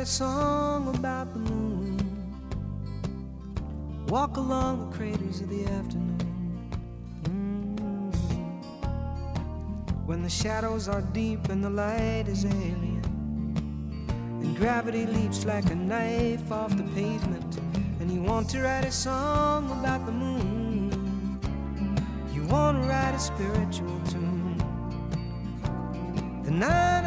write 0.00 0.06
a 0.06 0.10
song 0.10 0.88
about 0.96 1.30
the 1.34 1.38
moon, 1.40 1.98
walk 4.08 4.38
along 4.38 4.88
the 4.88 4.96
craters 4.96 5.42
of 5.42 5.50
the 5.50 5.66
afternoon. 5.66 6.16
Mm. 7.24 8.14
When 10.06 10.22
the 10.22 10.30
shadows 10.30 10.88
are 10.88 11.02
deep 11.02 11.50
and 11.50 11.62
the 11.62 11.68
light 11.68 12.28
is 12.28 12.46
alien, 12.46 13.02
and 14.40 14.56
gravity 14.56 15.04
leaps 15.04 15.44
like 15.44 15.70
a 15.70 15.74
knife 15.74 16.50
off 16.50 16.74
the 16.78 16.84
pavement, 16.94 17.60
and 18.00 18.10
you 18.10 18.22
want 18.22 18.48
to 18.50 18.62
write 18.62 18.86
a 18.86 18.92
song 18.92 19.70
about 19.80 20.06
the 20.06 20.12
moon, 20.12 21.38
you 22.32 22.42
want 22.44 22.82
to 22.82 22.88
write 22.88 23.14
a 23.14 23.18
spiritual 23.18 24.00
tune. 24.08 24.56
The 26.44 26.52
na 26.52 26.99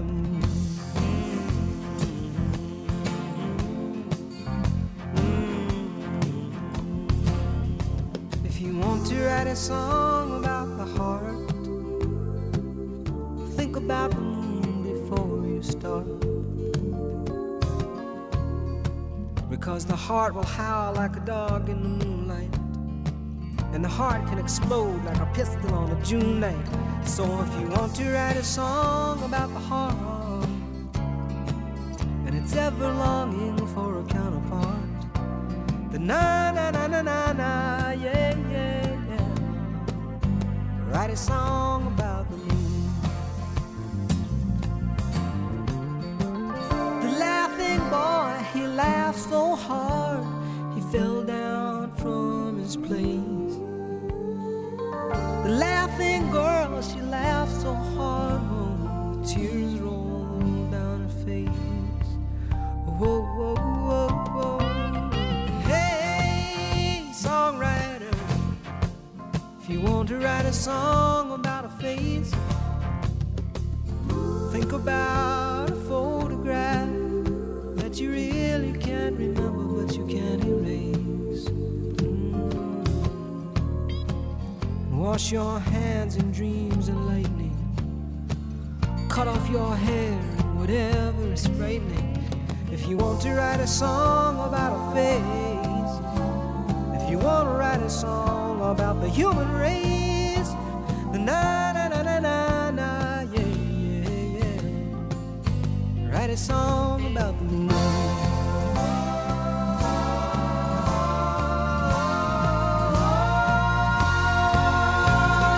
the 0.00 0.06
moon. 0.12 0.42
Mm-hmm. 5.14 5.66
If 8.46 8.60
you 8.60 8.78
want 8.78 9.06
to 9.08 9.16
write 9.26 9.46
a 9.46 9.56
song 9.56 10.38
about 10.40 10.76
the 10.78 10.86
heart, 10.96 11.36
think 13.56 13.76
about 13.76 14.10
the 14.12 14.20
moon 14.20 14.82
before 14.90 15.46
you 15.46 15.62
start. 15.62 16.06
Because 19.50 19.84
the 19.84 19.96
heart 19.96 20.34
will 20.34 20.44
howl 20.44 20.94
like 20.94 21.16
a 21.16 21.20
dog 21.20 21.68
in 21.68 21.82
the 21.82 21.88
moonlight. 22.04 22.54
And 23.74 23.84
the 23.84 23.88
heart 23.88 24.26
can 24.28 24.38
explode 24.38 25.04
like 25.04 25.18
a 25.18 25.26
pistol 25.34 25.74
on 25.74 25.90
a 25.90 26.02
June 26.04 26.40
night. 26.40 26.66
So 27.04 27.24
if 27.42 27.60
you 27.60 27.68
want 27.68 27.94
to 27.96 28.04
write 28.12 28.36
a 28.36 28.44
song 28.44 29.22
about 29.22 29.52
the 29.52 29.60
heart, 29.60 29.89
it's 32.50 32.58
ever 32.58 32.92
longing 32.92 33.64
for 33.68 34.00
a 34.00 34.04
counterpart, 34.06 34.74
the 35.92 36.00
na 36.00 36.50
na 36.50 36.72
na 36.72 36.88
na 36.88 37.00
na 37.00 37.32
na, 37.32 37.90
yeah, 37.92 38.34
yeah, 38.50 38.86
yeah. 39.08 40.90
Write 40.90 41.10
a 41.10 41.16
song 41.16 41.89
a 70.50 70.52
song 70.52 71.30
about 71.30 71.64
a 71.64 71.68
face, 71.68 72.32
think 74.50 74.72
about 74.72 75.70
a 75.70 75.76
photograph 75.86 76.88
that 77.76 78.00
you 78.00 78.10
really 78.10 78.76
can't 78.76 79.16
remember, 79.16 79.84
but 79.84 79.96
you 79.96 80.04
can't 80.06 80.44
erase. 80.44 81.44
Mm. 82.00 82.82
Wash 84.90 85.30
your 85.30 85.60
hands 85.60 86.16
in 86.16 86.32
dreams 86.32 86.88
and 86.88 87.06
lightning. 87.06 87.56
Cut 89.08 89.28
off 89.28 89.48
your 89.50 89.76
hair 89.76 90.18
and 90.40 90.58
whatever 90.58 91.32
is 91.32 91.46
frightening. 91.46 92.18
If 92.72 92.88
you 92.88 92.96
want 92.96 93.20
to 93.20 93.34
write 93.34 93.60
a 93.60 93.68
song 93.68 94.34
about 94.48 94.72
a 94.74 94.80
face, 94.96 95.94
if 97.00 97.08
you 97.08 97.18
want 97.18 97.48
to 97.48 97.54
write 97.54 97.82
a 97.82 97.90
song 97.90 98.60
about 98.72 99.00
the 99.00 99.08
human 99.08 99.48
race, 99.52 100.09
na 101.30 101.72
na 101.76 101.84
na 101.92 102.00
na 102.02 102.16
na 102.26 102.36
na, 102.78 102.88
yeah, 103.34 103.54
yeah, 104.04 104.38
yeah. 104.38 106.10
Write 106.10 106.30
a 106.30 106.36
song 106.36 107.00
about 107.12 107.34
the 107.38 107.44
moon. 107.44 107.70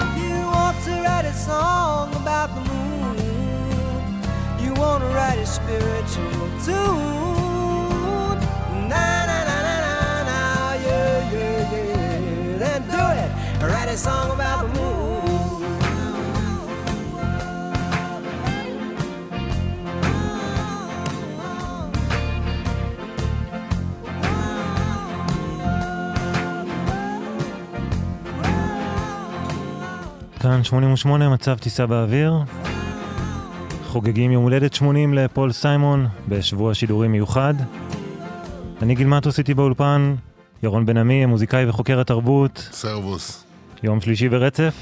If 0.04 0.14
you 0.22 0.38
want 0.56 0.76
to 0.86 0.92
write 1.06 1.26
a 1.26 1.34
song 1.48 2.08
about 2.22 2.48
the 2.56 2.62
moon, 2.70 3.16
you 4.62 4.70
want 4.74 5.00
to 5.04 5.08
write 5.16 5.38
a 5.38 5.46
spiritual 5.46 6.48
tune. 6.66 8.38
Na 8.92 9.06
na 9.28 9.38
na 9.48 9.56
na 9.66 9.76
na, 10.28 10.38
yeah 10.86 11.32
yeah 11.34 11.72
yeah. 11.74 12.58
Then 12.62 12.80
do 12.94 13.04
it. 13.22 13.30
Write 13.70 13.88
a 13.88 13.96
song 13.96 14.28
about 14.36 14.58
the 14.62 14.68
moon. 14.78 14.91
כאן 30.62 30.68
88 30.68 31.28
מצב 31.28 31.58
טיסה 31.58 31.86
באוויר. 31.86 32.38
חוגגים 33.84 34.30
יום 34.30 34.42
הולדת 34.42 34.74
80 34.74 35.14
לפול 35.14 35.52
סיימון 35.52 36.08
בשבוע 36.28 36.74
שידורים 36.74 37.12
מיוחד. 37.12 37.54
אני 38.82 38.94
גיל 38.94 39.13
מטוס 39.13 39.38
איתי 39.38 39.54
באולפן, 39.54 40.14
ירון 40.62 40.86
בן 40.86 40.96
עמי, 40.96 41.24
המוזיקאי 41.24 41.68
וחוקר 41.68 42.00
התרבות. 42.00 42.68
סרבוס. 42.72 43.44
יום 43.82 44.00
שלישי 44.00 44.28
ברצף. 44.28 44.74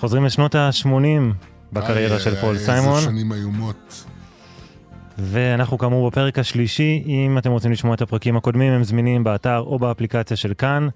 חוזרים 0.00 0.24
לשנות 0.24 0.54
ה-80 0.54 0.88
בקריירה 1.72 2.14
איי, 2.16 2.22
של 2.22 2.34
איי, 2.34 2.40
פול 2.40 2.54
איזה 2.54 2.66
סיימון. 2.66 3.00
שנים 3.00 3.32
איומות. 3.32 4.04
ואנחנו 5.18 5.78
כאמור 5.78 6.10
בפרק 6.10 6.38
השלישי, 6.38 7.02
אם 7.06 7.38
אתם 7.38 7.50
רוצים 7.50 7.72
לשמוע 7.72 7.94
את 7.94 8.02
הפרקים 8.02 8.36
הקודמים, 8.36 8.72
הם 8.72 8.84
זמינים 8.84 9.24
באתר 9.24 9.58
או 9.58 9.78
באפליקציה 9.78 10.36
של 10.36 10.54
כאן. 10.54 10.88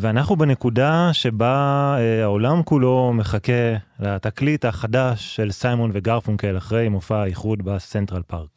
ואנחנו 0.00 0.36
בנקודה 0.36 1.10
שבה 1.12 1.56
אה, 1.98 2.22
העולם 2.22 2.62
כולו 2.62 3.12
מחכה 3.14 3.52
לתקליט 4.00 4.64
החדש 4.64 5.36
של 5.36 5.52
סיימון 5.52 5.90
וגרפונקל 5.94 6.58
אחרי 6.58 6.88
מופע 6.88 7.16
האיחוד 7.22 7.62
בסנטרל 7.64 8.22
פארק. 8.26 8.48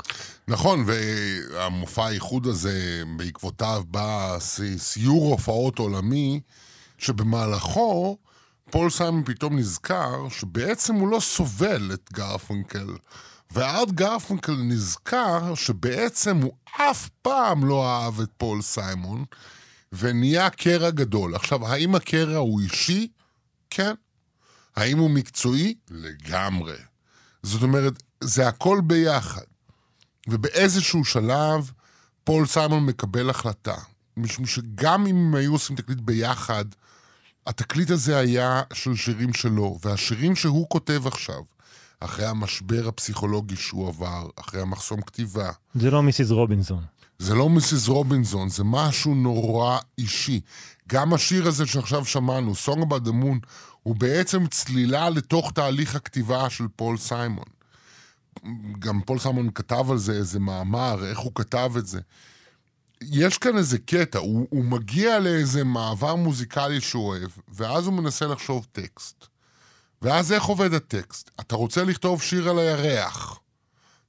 נכון, 0.47 0.85
והמופע 0.87 2.05
האיחוד 2.05 2.47
הזה, 2.47 3.03
בעקבותיו 3.17 3.83
בא 3.87 4.35
סי- 4.39 4.79
סיור 4.79 5.25
הופעות 5.31 5.79
עולמי, 5.79 6.39
שבמהלכו 6.97 8.17
פול 8.69 8.89
סיימון 8.89 9.23
פתאום 9.25 9.57
נזכר 9.57 10.29
שבעצם 10.29 10.95
הוא 10.95 11.07
לא 11.07 11.19
סובל 11.19 11.91
את 11.93 12.09
גרפונקל. 12.13 12.87
וארט 13.51 13.91
גרפונקל 13.91 14.55
נזכר 14.63 15.55
שבעצם 15.55 16.37
הוא 16.37 16.51
אף 16.91 17.09
פעם 17.21 17.65
לא 17.65 17.87
אהב 17.89 18.19
את 18.21 18.29
פול 18.37 18.61
סיימון, 18.61 19.25
ונהיה 19.91 20.49
קרע 20.49 20.89
גדול. 20.89 21.35
עכשיו, 21.35 21.67
האם 21.67 21.95
הקרע 21.95 22.37
הוא 22.37 22.61
אישי? 22.61 23.07
כן. 23.69 23.93
האם 24.75 24.97
הוא 24.97 25.09
מקצועי? 25.09 25.75
לגמרי. 25.89 26.75
זאת 27.43 27.63
אומרת, 27.63 28.03
זה 28.21 28.47
הכל 28.47 28.81
ביחד. 28.83 29.41
ובאיזשהו 30.27 31.05
שלב, 31.05 31.71
פול 32.23 32.45
סיימון 32.45 32.85
מקבל 32.85 33.29
החלטה. 33.29 33.75
משום 34.17 34.45
שגם 34.45 35.07
אם 35.07 35.15
הם 35.15 35.35
היו 35.35 35.51
עושים 35.51 35.75
תקליט 35.75 35.99
ביחד, 35.99 36.65
התקליט 37.47 37.89
הזה 37.89 38.17
היה 38.17 38.61
של 38.73 38.95
שירים 38.95 39.33
שלו, 39.33 39.79
והשירים 39.81 40.35
שהוא 40.35 40.69
כותב 40.69 41.07
עכשיו, 41.07 41.41
אחרי 41.99 42.25
המשבר 42.25 42.87
הפסיכולוגי 42.87 43.55
שהוא 43.55 43.87
עבר, 43.87 44.29
אחרי 44.35 44.61
המחסום 44.61 45.01
כתיבה, 45.01 45.51
זה 45.75 45.91
לא 45.91 46.03
מיסיס 46.03 46.31
רובינסון. 46.31 46.83
זה 47.21 47.35
לא 47.35 47.49
מיסיס 47.49 47.87
רובינזון, 47.87 48.49
זה 48.49 48.63
משהו 48.63 49.15
נורא 49.15 49.79
אישי. 49.97 50.41
גם 50.89 51.13
השיר 51.13 51.47
הזה 51.47 51.65
שעכשיו 51.65 52.05
שמענו, 52.05 52.53
Song 52.65 52.77
About 52.77 53.07
the 53.07 53.11
Moon, 53.11 53.47
הוא 53.83 53.95
בעצם 53.95 54.47
צלילה 54.47 55.09
לתוך 55.09 55.51
תהליך 55.51 55.95
הכתיבה 55.95 56.49
של 56.49 56.67
פול 56.75 56.97
סיימון. 56.97 57.45
גם 58.79 59.01
פול 59.01 59.19
סיימון 59.19 59.49
כתב 59.55 59.91
על 59.91 59.97
זה 59.97 60.13
איזה 60.13 60.39
מאמר, 60.39 61.05
איך 61.05 61.19
הוא 61.19 61.31
כתב 61.35 61.71
את 61.77 61.87
זה. 61.87 61.99
יש 63.01 63.37
כאן 63.37 63.57
איזה 63.57 63.77
קטע, 63.77 64.19
הוא, 64.19 64.47
הוא 64.49 64.63
מגיע 64.63 65.19
לאיזה 65.19 65.63
מעבר 65.63 66.15
מוזיקלי 66.15 66.81
שהוא 66.81 67.07
אוהב, 67.07 67.31
ואז 67.47 67.85
הוא 67.85 67.93
מנסה 67.93 68.27
לחשוב 68.27 68.67
טקסט. 68.71 69.25
ואז 70.01 70.31
איך 70.31 70.43
עובד 70.43 70.73
הטקסט? 70.73 71.31
אתה 71.39 71.55
רוצה 71.55 71.83
לכתוב 71.83 72.21
שיר 72.21 72.49
על 72.49 72.59
הירח. 72.59 73.40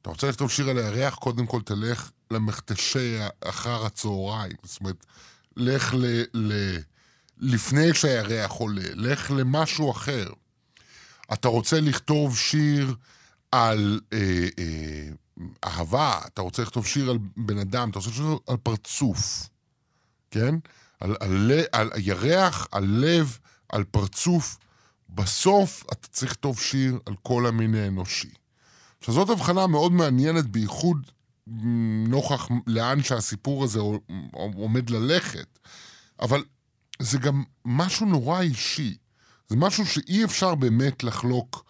אתה 0.03 0.11
רוצה 0.11 0.29
לכתוב 0.29 0.51
שיר 0.51 0.71
על 0.71 0.79
הירח, 0.79 1.15
קודם 1.15 1.47
כל 1.47 1.63
תלך 1.63 2.11
למכתשי 2.31 3.19
אחר 3.41 3.87
הצהריים. 3.87 4.57
זאת 4.63 4.81
אומרת, 4.81 5.07
לך 5.57 5.95
ל, 5.95 6.23
ל, 6.35 6.79
לפני 7.39 7.95
שהירח 7.95 8.51
עולה, 8.51 8.89
לך 8.95 9.31
למשהו 9.31 9.91
אחר. 9.91 10.27
אתה 11.33 11.49
רוצה 11.49 11.81
לכתוב 11.81 12.37
שיר 12.37 12.95
על 13.53 14.01
אה, 14.13 14.49
אה, 14.59 15.09
אהבה, 15.65 16.21
אתה 16.27 16.43
רוצה 16.43 16.63
לכתוב 16.63 16.87
שיר 16.87 17.11
על 17.11 17.19
בן 17.37 17.59
אדם, 17.59 17.91
אתה 17.91 17.99
רוצה 17.99 18.11
לכתוב 18.11 18.27
שיר 18.27 18.39
על 18.47 18.57
פרצוף, 18.57 19.49
כן? 20.31 20.55
על, 21.01 21.17
על, 21.21 21.51
על, 21.73 21.91
על 21.93 22.01
ירח, 22.01 22.69
על 22.73 22.85
לב, 22.85 23.39
על 23.69 23.85
פרצוף. 23.85 24.59
בסוף 25.09 25.85
אתה 25.93 26.09
צריך 26.09 26.33
לכתוב 26.33 26.61
שיר 26.61 26.99
על 27.07 27.15
כל 27.23 27.47
המין 27.47 27.75
האנושי. 27.75 28.31
עכשיו, 29.03 29.15
זאת 29.15 29.31
הבחנה 29.31 29.67
מאוד 29.67 29.93
מעניינת, 29.93 30.47
בייחוד 30.47 31.11
נוכח 32.07 32.49
לאן 32.67 33.03
שהסיפור 33.03 33.65
הזה 33.65 33.81
עומד 34.33 34.91
ללכת, 34.91 35.59
אבל 36.21 36.45
זה 36.99 37.19
גם 37.19 37.45
משהו 37.65 38.07
נורא 38.07 38.41
אישי. 38.41 38.97
זה 39.49 39.57
משהו 39.57 39.87
שאי 39.87 40.25
אפשר 40.25 40.55
באמת 40.55 41.05
לחלוק 41.05 41.65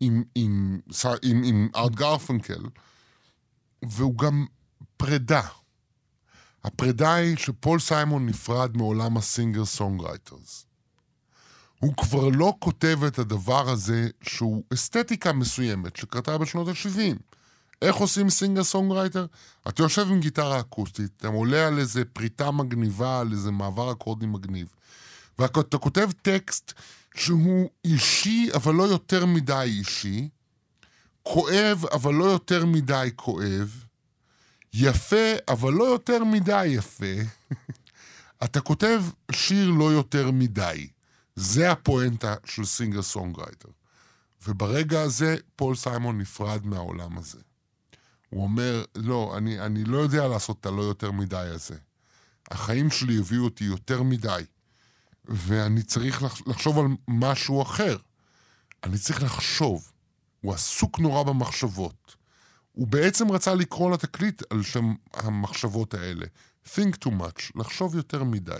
עם, 0.00 0.22
עם, 0.34 0.80
עם, 1.22 1.42
עם 1.44 1.68
ארט 1.76 1.92
גרפנקל, 1.92 2.62
והוא 3.84 4.18
גם 4.18 4.46
פרידה. 4.96 5.42
הפרידה 6.64 7.14
היא 7.14 7.36
שפול 7.36 7.80
סיימון 7.80 8.26
נפרד 8.26 8.76
מעולם 8.76 9.16
ה 9.16 9.23
singer 9.23 9.64
songwriters. 9.64 10.66
הוא 11.80 11.94
כבר 11.96 12.28
לא 12.28 12.54
כותב 12.58 12.98
את 13.06 13.18
הדבר 13.18 13.70
הזה 13.70 14.08
שהוא 14.22 14.64
אסתטיקה 14.74 15.32
מסוימת 15.32 15.96
שקרתה 15.96 16.38
בשנות 16.38 16.68
ה-70. 16.68 17.16
איך 17.82 17.96
עושים 17.96 18.30
singer 18.30 18.64
songwriter? 18.64 19.26
אתה 19.68 19.82
יושב 19.82 20.06
עם 20.10 20.20
גיטרה 20.20 20.60
אקוסטית, 20.60 21.10
אתה 21.16 21.28
עולה 21.28 21.66
על 21.66 21.78
איזה 21.78 22.04
פריטה 22.04 22.50
מגניבה, 22.50 23.20
על 23.20 23.32
איזה 23.32 23.50
מעבר 23.50 23.92
אקורדים 23.92 24.32
מגניב, 24.32 24.68
ואתה 25.38 25.78
כותב 25.78 26.10
טקסט 26.22 26.72
שהוא 27.14 27.70
אישי, 27.84 28.48
אבל 28.54 28.74
לא 28.74 28.82
יותר 28.82 29.26
מדי 29.26 29.62
אישי, 29.78 30.28
כואב, 31.22 31.84
אבל 31.92 32.14
לא 32.14 32.24
יותר 32.24 32.66
מדי 32.66 33.10
כואב, 33.16 33.84
יפה, 34.74 35.32
אבל 35.48 35.72
לא 35.72 35.84
יותר 35.84 36.24
מדי 36.24 36.66
יפה. 36.66 37.14
אתה 38.44 38.60
כותב 38.60 39.02
שיר 39.32 39.70
לא 39.70 39.92
יותר 39.92 40.30
מדי. 40.30 40.88
זה 41.38 41.70
הפואנטה 41.72 42.34
של 42.44 42.64
singer 42.64 43.02
songwriter. 43.02 43.68
וברגע 44.46 45.00
הזה 45.00 45.36
פול 45.56 45.76
סיימון 45.76 46.18
נפרד 46.18 46.66
מהעולם 46.66 47.18
הזה. 47.18 47.38
הוא 48.30 48.42
אומר, 48.42 48.84
לא, 48.94 49.34
אני, 49.36 49.60
אני 49.60 49.84
לא 49.84 49.98
יודע 49.98 50.28
לעשות 50.28 50.60
את 50.60 50.66
הלא 50.66 50.82
יותר 50.82 51.10
מדי 51.12 51.36
הזה. 51.36 51.76
החיים 52.50 52.90
שלי 52.90 53.18
הביאו 53.18 53.44
אותי 53.44 53.64
יותר 53.64 54.02
מדי, 54.02 54.42
ואני 55.24 55.82
צריך 55.82 56.22
לחשוב 56.46 56.78
על 56.78 56.86
משהו 57.08 57.62
אחר. 57.62 57.96
אני 58.84 58.98
צריך 58.98 59.22
לחשוב. 59.22 59.92
הוא 60.40 60.54
עסוק 60.54 60.98
נורא 60.98 61.22
במחשבות. 61.22 62.16
הוא 62.72 62.86
בעצם 62.86 63.30
רצה 63.30 63.54
לקרוא 63.54 63.90
לתקליט 63.90 64.42
על 64.50 64.62
שם 64.62 64.94
המחשבות 65.14 65.94
האלה. 65.94 66.26
think 66.66 66.96
too 67.04 67.10
much, 67.10 67.52
לחשוב 67.54 67.96
יותר 67.96 68.24
מדי. 68.24 68.58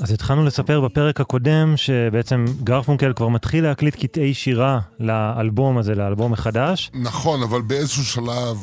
אז 0.00 0.10
התחלנו 0.12 0.44
לספר 0.44 0.80
בפרק 0.80 1.20
הקודם 1.20 1.76
שבעצם 1.76 2.44
גרפונקל 2.64 3.12
כבר 3.12 3.28
מתחיל 3.28 3.64
להקליט 3.64 3.94
קטעי 3.94 4.34
שירה 4.34 4.80
לאלבום 5.00 5.78
הזה, 5.78 5.94
לאלבום 5.94 6.32
החדש. 6.32 6.90
נכון, 6.94 7.42
אבל 7.42 7.62
באיזשהו 7.62 8.04
שלב 8.04 8.56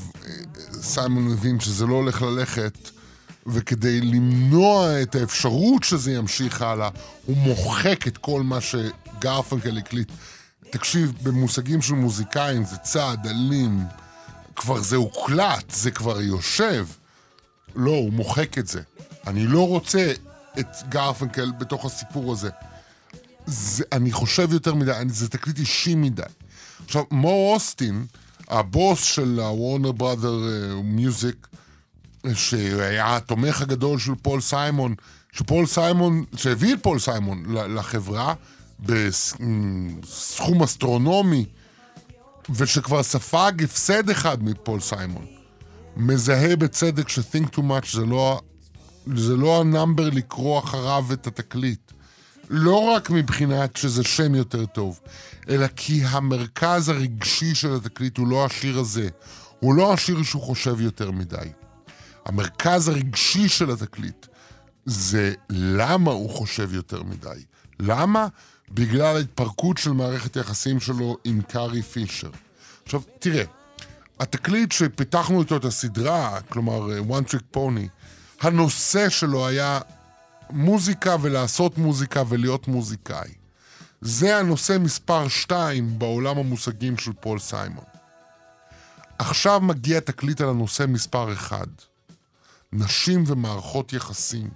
סיימון 0.71 1.25
מבין 1.25 1.59
שזה 1.59 1.85
לא 1.85 1.93
הולך 1.93 2.21
ללכת, 2.21 2.89
וכדי 3.47 4.01
למנוע 4.01 5.01
את 5.01 5.15
האפשרות 5.15 5.83
שזה 5.83 6.11
ימשיך 6.11 6.61
הלאה, 6.61 6.89
הוא 7.25 7.37
מוחק 7.37 8.07
את 8.07 8.17
כל 8.17 8.41
מה 8.43 8.61
שגרפונקל 9.23 9.77
הקליט. 9.77 10.11
תקשיב, 10.69 11.13
במושגים 11.23 11.81
של 11.81 11.93
מוזיקאים 11.93 12.65
זה 12.65 12.77
צעד 12.77 13.27
אלים, 13.27 13.83
כבר 14.55 14.81
זה 14.81 14.95
הוקלט, 14.95 15.71
זה 15.71 15.91
כבר 15.91 16.21
יושב. 16.21 16.87
לא, 17.75 17.91
הוא 17.91 18.13
מוחק 18.13 18.57
את 18.57 18.67
זה. 18.67 18.81
אני 19.27 19.47
לא 19.47 19.67
רוצה 19.67 20.13
את 20.59 20.67
גרפנקל 20.89 21.51
בתוך 21.57 21.85
הסיפור 21.85 22.31
הזה. 22.31 22.49
זה, 23.45 23.83
אני 23.91 24.11
חושב 24.11 24.53
יותר 24.53 24.73
מדי, 24.73 24.91
זה 25.07 25.29
תקליט 25.29 25.59
אישי 25.59 25.95
מדי. 25.95 26.21
עכשיו, 26.85 27.03
מו 27.11 27.53
אוסטין, 27.53 28.05
הבוס 28.47 29.03
של 29.03 29.39
הוורנר 29.39 29.91
בראדר 29.91 30.35
מיוזיק, 30.83 31.47
שהיה 32.33 33.15
התומך 33.15 33.61
הגדול 33.61 33.99
של 33.99 34.15
פול 34.21 34.41
סיימון, 34.41 34.95
שפול 35.31 35.65
סיימון, 35.65 36.23
שהביא 36.35 36.73
את 36.73 36.83
פול 36.83 36.99
סיימון 36.99 37.43
לחברה 37.55 38.33
בסכום 38.79 40.63
אסטרונומי, 40.63 41.45
ושכבר 42.49 43.03
ספג 43.03 43.51
הפסד 43.63 44.09
אחד 44.09 44.43
מפול 44.43 44.79
סיימון. 44.79 45.25
מזהה 45.97 46.55
בצדק 46.55 47.09
ש-think 47.09 47.55
too 47.55 47.59
much 47.61 47.93
זה 47.93 48.05
לא 48.05 48.41
זה 49.15 49.35
לא 49.35 49.61
ה 49.61 49.68
number 49.68 50.09
לקרוא 50.09 50.59
אחריו 50.59 51.05
את 51.13 51.27
התקליט. 51.27 51.91
לא 52.49 52.77
רק 52.77 53.09
מבחינת 53.09 53.77
שזה 53.77 54.03
שם 54.03 54.35
יותר 54.35 54.65
טוב, 54.65 54.99
אלא 55.49 55.67
כי 55.75 56.01
המרכז 56.05 56.89
הרגשי 56.89 57.55
של 57.55 57.75
התקליט 57.75 58.17
הוא 58.17 58.27
לא 58.27 58.45
השיר 58.45 58.79
הזה. 58.79 59.09
הוא 59.59 59.73
לא 59.73 59.93
השיר 59.93 60.23
שהוא 60.23 60.41
חושב 60.41 60.81
יותר 60.81 61.11
מדי. 61.11 61.51
המרכז 62.25 62.87
הרגשי 62.87 63.49
של 63.49 63.71
התקליט 63.71 64.25
זה 64.85 65.33
למה 65.49 66.11
הוא 66.11 66.29
חושב 66.29 66.73
יותר 66.73 67.03
מדי. 67.03 67.43
למה? 67.79 68.27
בגלל 68.73 69.15
ההתפרקות 69.15 69.77
של 69.77 69.91
מערכת 69.91 70.37
היחסים 70.37 70.79
שלו 70.79 71.17
עם 71.23 71.41
קארי 71.41 71.81
פישר. 71.81 72.29
עכשיו, 72.83 73.01
תראה, 73.19 73.43
התקליט 74.19 74.71
שפיתחנו 74.71 75.41
איתו 75.41 75.57
את 75.57 75.65
הסדרה, 75.65 76.41
כלומר 76.41 76.87
One 77.09 77.29
Trick 77.29 77.57
Pony, 77.57 77.87
הנושא 78.41 79.09
שלו 79.09 79.47
היה 79.47 79.79
מוזיקה 80.49 81.15
ולעשות 81.21 81.77
מוזיקה 81.77 82.23
ולהיות 82.29 82.67
מוזיקאי. 82.67 83.29
זה 84.01 84.37
הנושא 84.37 84.77
מספר 84.79 85.27
שתיים 85.27 85.99
בעולם 85.99 86.37
המושגים 86.37 86.97
של 86.97 87.11
פול 87.13 87.39
סיימון. 87.39 87.83
עכשיו 89.17 89.61
מגיע 89.61 89.99
תקליט 89.99 90.41
על 90.41 90.49
הנושא 90.49 90.85
מספר 90.87 91.33
אחד, 91.33 91.67
נשים 92.73 93.23
ומערכות 93.27 93.93
יחסים. 93.93 94.49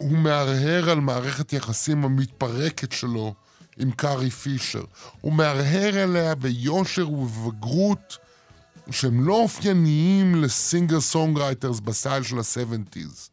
והוא 0.00 0.18
מהרהר 0.18 0.90
על 0.90 1.00
מערכת 1.00 1.52
יחסים 1.52 2.04
המתפרקת 2.04 2.92
שלו 2.92 3.34
עם 3.78 3.90
קארי 3.90 4.30
פישר. 4.30 4.84
הוא 5.20 5.32
מהרהר 5.32 5.98
עליה 5.98 6.34
ביושר 6.34 7.10
ובבגרות 7.10 8.18
שהם 8.90 9.26
לא 9.26 9.34
אופייניים 9.34 10.34
ל 10.34 10.43
singer 10.43 11.00
songwriters 11.00 11.80
בסטייל 11.80 12.22
של 12.22 12.38
ה-70's. 12.38 13.30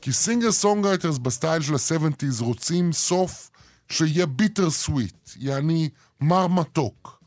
כי 0.00 0.12
singer 0.12 0.52
songwriters 0.52 1.18
בסטייל 1.18 1.62
של 1.62 1.74
ה-70's 1.74 2.44
רוצים 2.44 2.92
סוף 2.92 3.50
שיהיה 3.88 4.26
bittersweet, 4.26 5.30
יעני 5.36 5.88
מר 6.20 6.46
מתוק. 6.46 7.22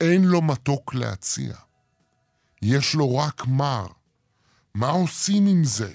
אין 0.00 0.24
לו 0.24 0.42
מתוק 0.42 0.94
להציע. 0.94 1.54
יש 2.62 2.94
לו 2.94 3.16
רק 3.16 3.46
מר. 3.46 3.86
מה 4.74 4.90
עושים 4.90 5.46
עם 5.46 5.64
זה? 5.64 5.92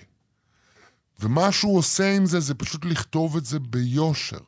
ומה 1.20 1.52
שהוא 1.52 1.78
עושה 1.78 2.16
עם 2.16 2.26
זה, 2.26 2.40
זה 2.40 2.54
פשוט 2.56 2.86
לכתוב 2.86 3.38
את 3.38 3.46
זה 3.46 3.60
ביושר. 3.60 4.40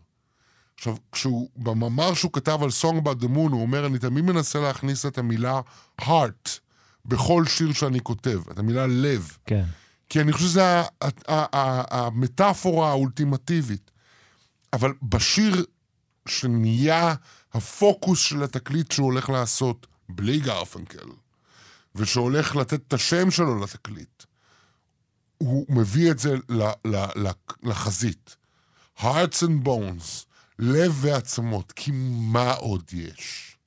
עכשיו, 0.76 0.96
כשהוא, 1.12 1.50
במאמר 1.56 2.14
שהוא 2.14 2.34
כתב 2.34 2.60
על 2.62 2.70
Song 2.82 3.04
About 3.04 3.24
the 3.24 3.28
Moon, 3.28 3.52
הוא 3.52 3.62
אומר, 3.62 3.86
אני 3.86 4.00
תמיד 4.00 4.26
מנסה 4.26 4.60
להכניס 4.60 5.06
את 5.06 5.18
המילה 5.18 5.62
heart 6.02 6.50
בכל 7.06 7.46
שיר 7.46 7.74
שאני 7.74 8.00
כותב, 8.04 8.42
את 8.52 8.60
המילה 8.60 8.88
לב. 8.88 9.38
כן. 9.46 9.66
כי 10.10 10.22
אני 10.22 10.34
חושב 10.34 10.46
שזו 10.48 10.62
המטאפורה 11.92 12.90
האולטימטיבית. 12.90 13.92
אבל 14.74 14.94
בשיר 15.04 15.66
שנהיה 16.28 17.16
הפוקוס 17.54 18.20
של 18.20 18.44
התקליט 18.44 18.92
שהוא 18.92 19.06
הולך 19.06 19.30
לעשות, 19.30 19.88
בלי 20.10 20.40
גרפנקל, 20.40 21.10
ושהולך 21.96 22.56
לתת 22.56 22.88
את 22.88 22.94
השם 22.94 23.32
שלו 23.32 23.64
לתקליט, 23.64 24.24
הוא 25.44 25.66
מביא 25.70 26.12
את 26.12 26.20
זה 26.20 26.36
לחזית. 27.64 28.36
hearts 28.98 29.44
and 29.44 29.66
bones, 29.66 30.26
לב 30.60 30.98
ועצמות, 31.02 31.72
כי 31.72 31.92
מה 32.32 32.54
עוד 32.54 32.84
יש? 32.94 33.58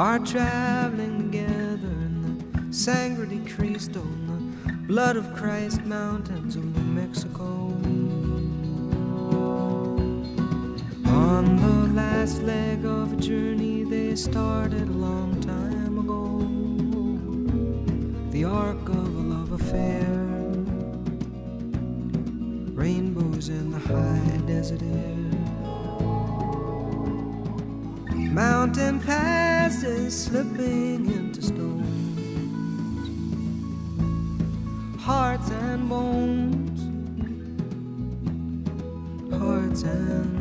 Are 0.00 0.18
traveling 0.20 1.30
together 1.30 1.92
in 2.06 2.66
the 2.68 2.72
Sangre 2.72 3.26
de 3.26 3.38
Cristo, 3.48 4.00
in 4.00 4.26
the 4.26 4.72
blood 4.88 5.14
of 5.14 5.34
Christ 5.34 5.84
mountains 5.84 6.56
of 6.56 6.64
New 6.64 7.02
Mexico. 7.02 7.44
On 11.06 11.44
the 11.56 11.94
last 11.94 12.42
leg 12.42 12.84
of 12.86 13.12
a 13.12 13.16
journey 13.16 13.84
they 13.84 14.16
started 14.16 14.88
a 14.88 14.92
long 14.92 15.38
time 15.42 15.98
ago, 15.98 16.40
the 18.32 18.44
arc 18.44 18.88
of 18.88 19.14
a 19.22 19.24
love 19.34 19.52
affair, 19.52 20.09
high 23.90 24.40
desert 24.46 24.82
air. 24.82 25.16
Mountain 28.30 29.00
passes 29.00 30.24
slipping 30.24 31.06
into 31.10 31.42
stones, 31.42 32.30
hearts 35.00 35.50
and 35.50 35.88
bones, 35.88 36.80
hearts 39.32 39.82
and 39.82 40.39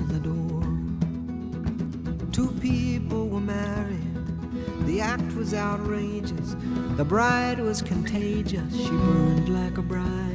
in 0.00 0.08
the 0.08 0.20
door. 0.20 0.62
Two 2.32 2.52
people 2.60 3.28
were 3.28 3.40
married. 3.40 4.00
The 4.86 5.00
act 5.00 5.34
was 5.34 5.52
outrageous. 5.52 6.56
The 6.96 7.04
bride 7.04 7.60
was 7.60 7.82
contagious. 7.82 8.74
She 8.74 8.88
burned 8.88 9.48
like 9.48 9.78
a 9.78 9.82
bride. 9.82 10.30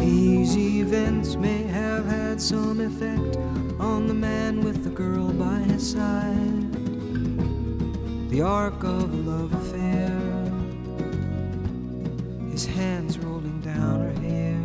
These 0.00 0.56
events 0.56 1.36
may 1.36 1.62
have 1.64 2.06
had 2.06 2.40
some 2.40 2.80
effect 2.80 3.36
on 3.78 4.06
the 4.06 4.14
man 4.14 4.62
with 4.62 4.82
the 4.82 4.90
girl 4.90 5.32
by 5.32 5.58
his 5.72 5.92
side. 5.92 6.72
The 8.30 8.40
arc 8.40 8.82
of 8.82 9.12
a 9.12 9.16
love 9.30 9.52
affair. 9.52 10.10
His 12.50 12.64
hands 12.66 13.18
rolling 13.18 13.60
down 13.60 14.00
her 14.00 14.20
hair. 14.20 14.61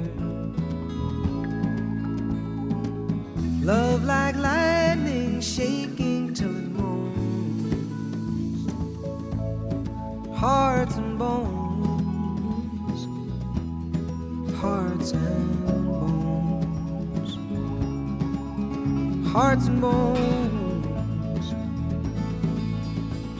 hearts 19.38 19.68
and 19.68 19.80
bones, 19.80 21.54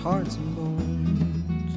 hearts 0.04 0.36
and 0.36 0.56
bones. 0.56 1.74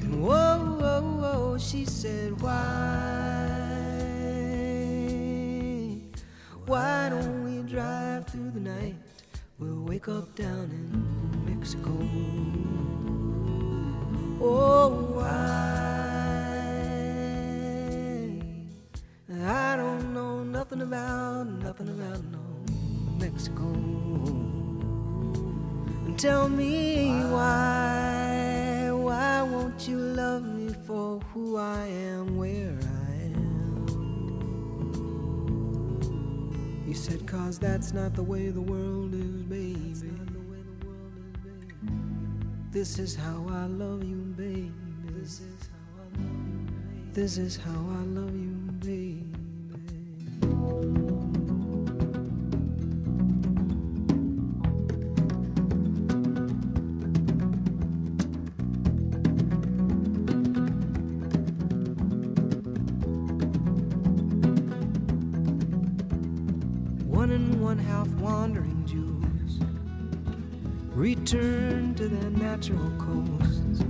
And 0.00 0.22
whoa, 0.22 0.56
whoa, 0.80 1.02
whoa, 1.20 1.58
she 1.58 1.84
said, 1.84 2.40
why, 2.40 2.54
why 6.64 7.10
don't 7.10 7.44
we 7.44 7.60
drive 7.68 8.26
through 8.26 8.52
the 8.52 8.60
night? 8.60 8.96
We'll 9.58 9.82
wake 9.82 10.08
up 10.08 10.34
down 10.34 10.70
in 10.70 11.04
Mexico. 11.44 11.92
Oh, 14.40 14.88
why? 15.12 15.65
Nothing 20.76 20.92
about, 20.92 21.46
nothing 21.62 21.88
about 21.88 22.22
no 22.24 22.38
Mexico. 23.18 23.72
And 26.04 26.18
tell 26.18 26.50
me 26.50 27.22
why, 27.30 28.90
why 28.92 29.42
won't 29.42 29.88
you 29.88 29.96
love 29.96 30.44
me 30.44 30.74
for 30.86 31.20
who 31.32 31.56
I 31.56 31.86
am, 31.86 32.36
where 32.36 32.78
I 32.78 33.12
am? 33.24 33.86
He 36.86 36.92
said, 36.92 37.26
cause 37.26 37.58
that's 37.58 37.94
not 37.94 38.14
the 38.14 38.22
way 38.22 38.50
the 38.50 38.60
world 38.60 39.14
is, 39.14 39.42
baby. 39.44 39.94
This 42.70 42.98
is 42.98 43.16
how 43.16 43.46
I 43.48 43.64
love 43.64 44.04
you, 44.04 44.34
baby. 44.36 44.70
This 47.14 47.38
is 47.38 47.56
how 47.56 47.70
I 47.72 48.02
love 48.02 48.34
you, 48.36 48.50
baby. 48.80 49.25
One 67.26 67.34
and 67.34 67.60
one 67.60 67.78
half 67.78 68.06
wandering 68.20 68.84
Jews 68.86 69.58
return 70.94 71.92
to 71.96 72.06
their 72.06 72.30
natural 72.30 72.88
coasts 73.00 73.82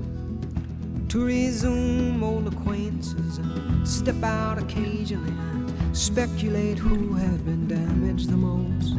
to 1.11 1.23
resume 1.23 2.25
old 2.25 2.47
acquaintances 2.47 3.37
and 3.37 3.87
step 3.87 4.23
out 4.23 4.57
occasionally 4.57 5.29
and 5.29 5.95
speculate 5.95 6.79
who 6.79 7.13
had 7.13 7.45
been 7.45 7.69
damaged 7.69 8.31
the 8.31 8.39
most. 8.39 8.97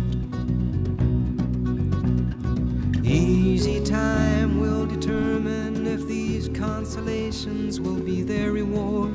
Easy 3.04 3.84
time 3.84 4.60
will 4.60 4.86
determine 4.86 5.88
if 5.88 6.08
these 6.08 6.48
consolations 6.50 7.80
will 7.82 8.00
be 8.00 8.22
their 8.22 8.52
reward. 8.52 9.14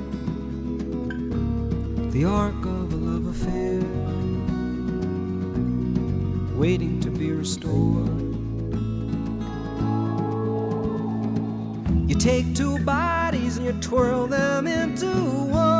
The 2.11 2.25
arc 2.25 2.67
of 2.67 2.93
a 2.93 2.97
love 2.97 3.27
affair, 3.27 3.82
waiting 6.63 7.01
to 7.01 7.11
be 7.11 7.33
restored. 7.33 8.23
You 12.09 12.15
take 12.15 12.55
two 12.55 12.79
bodies 12.85 13.57
and 13.57 13.67
you 13.67 13.73
twirl 13.81 14.29
them 14.29 14.69
into 14.69 15.11
one. 15.51 15.73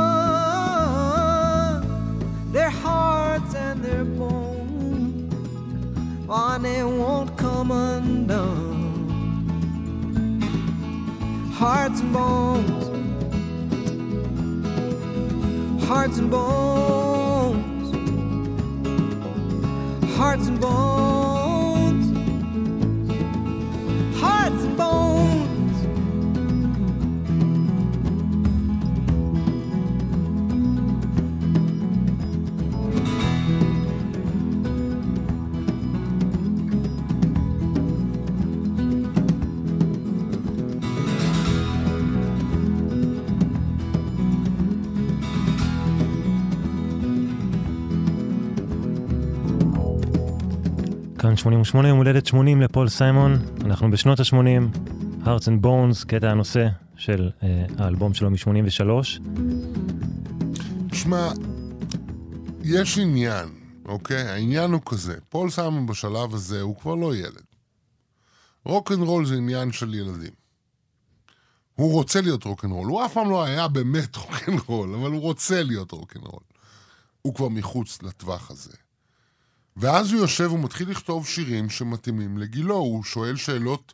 Their 2.51 2.71
hearts 2.71 3.55
and 3.55 3.85
their 3.85 4.05
bones, 4.05 5.33
oh, 6.29 6.59
they 6.61 6.83
won't 6.83 7.39
come 7.39 7.71
undone. 7.71 8.73
hearts 11.53 12.01
and 12.01 12.13
bones, 12.13 12.85
hearts 15.85 16.19
and 16.19 16.29
bones, 16.29 17.12
hearts 20.23 20.47
and 20.47 20.61
bones, 20.61 21.32
88 51.43 51.89
יום 51.89 51.99
הולדת 51.99 52.27
80 52.27 52.63
לפול 52.63 52.89
סיימון, 52.89 53.33
אנחנו 53.65 53.91
בשנות 53.91 54.21
ה-80, 54.21 54.79
Hearts 55.25 55.47
and 55.47 55.65
Bones, 55.65 56.07
קטע 56.07 56.31
הנושא 56.31 56.69
של 56.97 57.31
uh, 57.41 57.45
האלבום 57.79 58.15
שלו 58.15 58.31
מ-83. 58.31 59.21
תשמע, 60.91 61.33
יש 62.63 62.99
עניין, 62.99 63.49
אוקיי? 63.85 64.29
העניין 64.29 64.73
הוא 64.73 64.81
כזה, 64.87 65.17
פול 65.29 65.51
סיימון 65.51 65.87
בשלב 65.87 66.35
הזה 66.35 66.61
הוא 66.61 66.77
כבר 66.77 66.95
לא 66.95 67.17
ילד. 67.17 67.45
רוקנרול 68.65 69.27
זה 69.27 69.35
עניין 69.35 69.73
של 69.73 69.95
ילדים. 69.95 70.33
הוא 71.75 71.93
רוצה 71.93 72.21
להיות 72.21 72.45
רוקנרול, 72.45 72.89
הוא 72.89 73.05
אף 73.05 73.13
פעם 73.13 73.31
לא 73.31 73.45
היה 73.45 73.69
באמת 73.69 74.17
רוקנרול, 74.17 74.95
אבל 74.95 75.11
הוא 75.11 75.21
רוצה 75.21 75.63
להיות 75.63 75.93
רוקנרול. 75.93 76.43
הוא 77.23 77.35
כבר 77.35 77.49
מחוץ 77.49 78.03
לטווח 78.03 78.51
הזה. 78.51 78.73
ואז 79.77 80.13
הוא 80.13 80.21
יושב 80.21 80.53
ומתחיל 80.53 80.91
לכתוב 80.91 81.27
שירים 81.27 81.71
שמתאימים 81.71 82.39
לגילו, 82.39 82.75
הוא 82.75 83.05
שואל 83.05 83.37
שאלות 83.37 83.93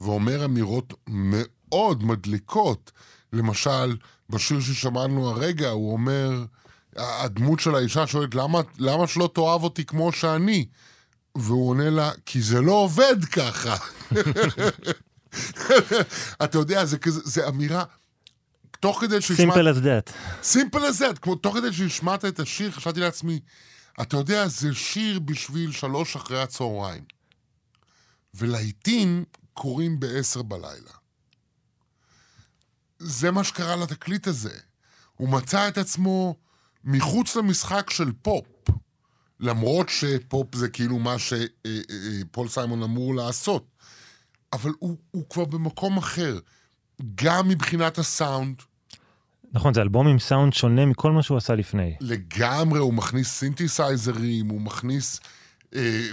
ואומר 0.00 0.44
אמירות 0.44 0.94
מאוד 1.06 2.04
מדליקות. 2.04 2.92
למשל, 3.32 3.96
בשיר 4.30 4.60
ששמענו 4.60 5.28
הרגע, 5.28 5.68
הוא 5.68 5.92
אומר, 5.92 6.44
הדמות 6.96 7.60
של 7.60 7.74
האישה 7.74 8.06
שואלת, 8.06 8.34
למה, 8.34 8.60
למה 8.78 9.06
שלא 9.06 9.30
תאהב 9.34 9.62
אותי 9.62 9.84
כמו 9.84 10.12
שאני? 10.12 10.66
והוא 11.34 11.68
עונה 11.68 11.90
לה, 11.90 12.10
כי 12.26 12.42
זה 12.42 12.60
לא 12.60 12.72
עובד 12.72 13.24
ככה. 13.24 13.76
אתה 16.44 16.58
יודע, 16.58 16.84
זה 16.84 16.98
כזה, 16.98 17.20
זה 17.24 17.48
אמירה... 17.48 17.84
תוך 18.80 19.00
כדי 19.00 19.20
שהשמעת... 19.20 19.56
Simple 19.56 19.76
as 19.76 19.82
that. 19.84 20.12
simple 20.42 20.80
as 20.80 21.00
that. 21.00 21.18
כמו 21.20 21.34
תוך 21.34 21.56
כדי 21.56 21.72
שהשמעת 21.72 22.24
את 22.24 22.40
השיר, 22.40 22.70
חשבתי 22.70 23.00
לעצמי, 23.00 23.40
אתה 24.02 24.16
יודע, 24.16 24.48
זה 24.48 24.74
שיר 24.74 25.18
בשביל 25.20 25.72
שלוש 25.72 26.16
אחרי 26.16 26.42
הצהריים. 26.42 27.04
ולעיתים 28.34 29.24
קוראים 29.54 30.00
בעשר 30.00 30.42
בלילה. 30.42 30.92
זה 32.98 33.30
מה 33.30 33.44
שקרה 33.44 33.76
לתקליט 33.76 34.26
הזה. 34.26 34.58
הוא 35.16 35.28
מצא 35.28 35.68
את 35.68 35.78
עצמו 35.78 36.36
מחוץ 36.84 37.36
למשחק 37.36 37.90
של 37.90 38.12
פופ. 38.22 38.46
למרות 39.40 39.88
שפופ 39.88 40.54
זה 40.54 40.68
כאילו 40.68 40.98
מה 40.98 41.16
שפול 41.18 42.48
סיימון 42.48 42.82
אמור 42.82 43.14
לעשות. 43.14 43.66
אבל 44.52 44.72
הוא, 44.78 44.96
הוא 45.10 45.24
כבר 45.30 45.44
במקום 45.44 45.96
אחר. 45.96 46.38
גם 47.14 47.48
מבחינת 47.48 47.98
הסאונד, 47.98 48.62
נכון, 49.52 49.74
זה 49.74 49.82
אלבום 49.82 50.06
עם 50.06 50.18
סאונד 50.18 50.52
שונה 50.52 50.86
מכל 50.86 51.12
מה 51.12 51.22
שהוא 51.22 51.36
עשה 51.36 51.54
לפני. 51.54 51.94
לגמרי, 52.00 52.78
הוא 52.78 52.94
מכניס 52.94 53.28
סינתסייזרים, 53.28 54.48
הוא 54.48 54.60
מכניס 54.60 55.20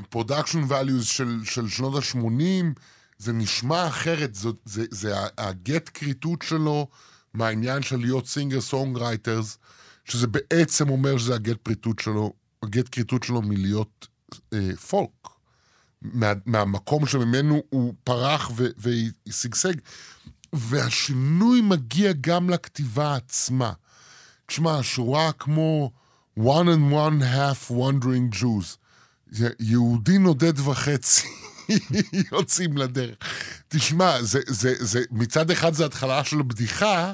production 0.10 0.64
uh, 0.64 0.72
values 0.72 1.04
של, 1.04 1.40
של 1.44 1.70
שנות 1.70 1.96
ה-80, 1.96 2.80
זה 3.18 3.34
נשמע 3.34 3.88
אחרת, 3.88 4.36
זה, 4.36 4.50
זה, 4.66 4.86
זה 4.92 5.16
הגט 5.38 5.90
כריתות 5.94 6.42
שלו 6.42 6.88
מהעניין 7.34 7.82
של 7.82 7.98
להיות 7.98 8.28
singer 8.28 8.62
songwriters, 8.62 9.58
שזה 10.06 10.28
בעצם 10.28 10.90
אומר 10.90 11.18
שזה 11.18 11.36
הגט 11.36 11.58
כריתות 11.64 12.00
שלו, 12.00 12.34
הגט 12.64 12.90
כריתות 12.92 13.24
שלו 13.24 13.42
מלהיות 13.42 14.08
uh, 14.36 14.78
פולק. 14.90 15.10
מה, 16.02 16.34
מהמקום 16.46 17.06
שממנו 17.06 17.64
הוא 17.70 17.94
פרח 18.04 18.52
ושגשג. 19.28 19.74
והשינוי 20.54 21.62
מגיע 21.62 22.12
גם 22.22 22.50
לכתיבה 22.50 23.16
עצמה. 23.16 23.72
תשמע, 24.46 24.80
שורה 24.82 25.32
כמו 25.32 25.92
one 26.40 26.68
and 26.68 26.92
one 26.92 27.22
half 27.22 27.72
wandering 27.72 28.42
Jews, 28.42 28.78
יהודי 29.60 30.18
נודד 30.18 30.60
וחצי, 30.60 31.28
יוצאים 32.32 32.78
לדרך. 32.78 33.18
תשמע, 33.68 34.24
זה, 34.24 34.40
זה, 34.48 34.74
זה, 34.80 35.04
מצד 35.12 35.52
אחד 35.52 35.74
זה 35.74 35.86
התחלה 35.86 36.24
של 36.24 36.42
בדיחה, 36.42 37.14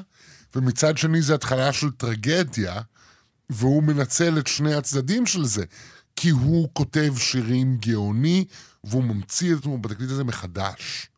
ומצד 0.56 0.98
שני 0.98 1.22
זה 1.22 1.34
התחלה 1.34 1.72
של 1.72 1.90
טרגדיה, 1.90 2.80
והוא 3.50 3.82
מנצל 3.82 4.38
את 4.38 4.46
שני 4.46 4.74
הצדדים 4.74 5.26
של 5.26 5.44
זה. 5.44 5.64
כי 6.16 6.30
הוא 6.30 6.68
כותב 6.72 7.14
שירים 7.16 7.76
גאוני, 7.76 8.44
והוא 8.84 9.04
ממציא 9.04 9.54
את 9.54 9.58
עצמו 9.58 9.78
בתקליט 9.78 10.10
הזה 10.10 10.24
מחדש. 10.24 11.08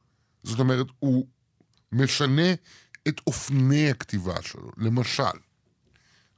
זאת 0.43 0.61
אומרת, 0.61 0.87
הוא, 0.99 1.27
משנה 1.97 2.53
את 3.09 3.21
אופני 3.27 3.91
הכתיבה 3.91 4.43
שלו. 4.43 4.71
למשל, 4.77 5.23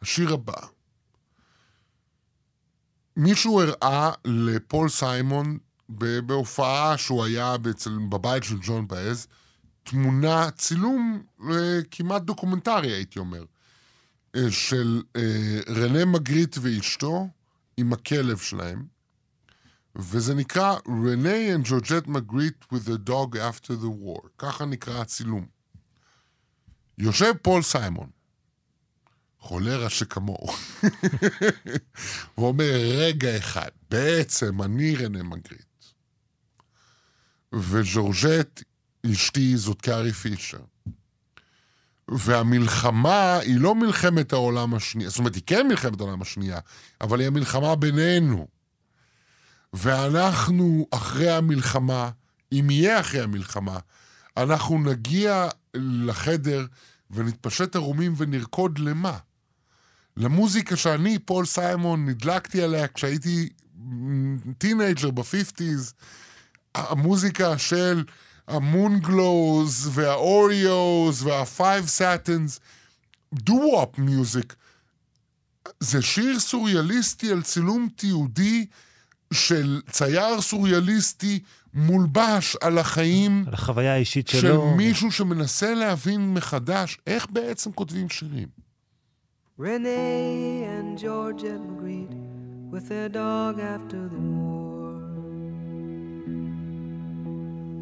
השיר 0.03 0.35
הבא. 0.35 0.67
מישהו 3.17 3.63
הראה 3.63 4.13
לפול 4.25 4.89
סיימון 4.89 5.59
בהופעה 5.89 6.99
שהוא 6.99 7.25
היה 7.25 7.57
אצל, 7.71 7.99
בבית 8.09 8.45
של 8.45 8.57
ג'ון 8.63 8.89
באז, 8.89 9.27
תמונה, 9.83 10.51
צילום 10.51 11.23
כמעט 11.91 12.23
דוקומנטרי, 12.23 12.93
הייתי 12.93 13.19
אומר, 13.19 13.45
של 14.51 15.03
רנה 15.69 16.05
מגריט 16.05 16.57
ואשתו 16.61 17.29
עם 17.77 17.93
הכלב 17.93 18.39
שלהם, 18.39 18.98
וזה 19.97 20.35
נקרא 20.35 20.77
רנה 20.89 21.55
and 21.55 21.69
ג'ורג'ט 21.69 22.07
מגריט 22.07 22.65
with 22.73 22.89
the 22.89 23.09
dog 23.09 23.37
after 23.37 23.71
the 23.71 24.05
war. 24.05 24.29
ככה 24.39 24.65
נקרא 24.65 25.01
הצילום. 25.01 25.47
יושב 26.99 27.33
פול 27.43 27.63
סיימון, 27.63 28.11
חולרה 29.41 29.91
שכמוהו, 29.91 30.49
ואומר, 32.39 32.73
רגע 32.99 33.39
אחד, 33.39 33.69
בעצם 33.91 34.63
אני 34.63 34.97
רנה 34.97 35.23
מגריט. 35.23 35.85
וז'ורג'ט, 37.53 38.63
אשתי, 39.13 39.57
זאת 39.57 39.83
קארי 39.83 40.13
פישר. 40.13 40.61
והמלחמה 42.09 43.39
היא 43.39 43.61
לא 43.61 43.75
מלחמת 43.75 44.33
העולם 44.33 44.75
השנייה, 44.75 45.11
זאת 45.11 45.19
אומרת, 45.19 45.35
היא 45.35 45.43
כן 45.47 45.69
מלחמת 45.69 46.01
העולם 46.01 46.23
השנייה, 46.23 46.59
אבל 47.01 47.21
היא 47.21 47.27
המלחמה 47.27 47.77
בינינו. 47.77 48.58
ואנחנו 49.73 50.87
אחרי 50.91 51.31
המלחמה, 51.31 52.11
אם 52.53 52.71
יהיה 52.71 53.01
אחרי 53.01 53.21
המלחמה, 53.21 53.79
אנחנו 54.37 54.79
נגיע 54.79 55.49
לחדר 55.75 56.67
ונתפשט 57.11 57.77
ערומים 57.77 58.15
ונרקוד 58.17 58.79
למה? 58.79 59.19
למוזיקה 60.17 60.77
שאני, 60.77 61.19
פול 61.19 61.47
סיימון, 61.47 62.07
נדלקתי 62.07 62.63
עליה 62.63 62.89
כשהייתי 62.89 63.49
teenager 64.59 65.11
ב 65.11 65.20
fifties, 65.20 65.95
המוזיקה 66.75 67.59
של 67.59 68.05
המונגלואוז 68.49 69.91
והאוריוז 69.93 71.23
והפייב 71.23 71.87
סאטנס, 71.87 72.61
doo-wop 73.35 73.99
music. 73.99 74.55
זה 75.81 76.03
שיר 76.03 76.41
סוריאליסטי 76.41 77.33
על 77.33 77.43
צילום 77.43 77.89
תיעודי 77.97 78.67
של 79.33 79.81
צייר 79.91 80.41
סוריאליסטי 80.41 81.41
מולבש 81.75 82.57
על 82.61 82.79
החיים... 82.79 83.45
על 83.47 83.55
החוויה 83.55 83.95
האישית 83.95 84.29
של 84.29 84.41
שלו. 84.41 84.71
של 84.71 84.77
מישהו 84.77 85.13
שמנסה 85.13 85.75
להבין 85.75 86.35
מחדש 86.35 86.99
איך 87.07 87.27
בעצם 87.31 87.73
כותבים 87.73 88.09
שירים. 88.09 88.49
Renee 89.61 90.65
and 90.77 90.97
Georgette 90.97 91.65
agreed 91.75 92.15
with 92.71 92.89
their 92.89 93.09
dog 93.09 93.59
after 93.59 94.01
the 94.15 94.23
war. 94.33 94.93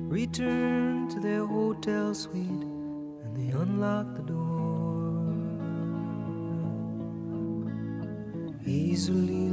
Returned 0.08 1.10
to 1.10 1.20
their 1.20 1.44
hotel 1.44 2.14
suite 2.14 2.64
and 3.22 3.32
they 3.36 3.50
unlocked 3.62 4.14
the 4.16 4.22
door. 4.22 4.56
Easily 8.64 9.46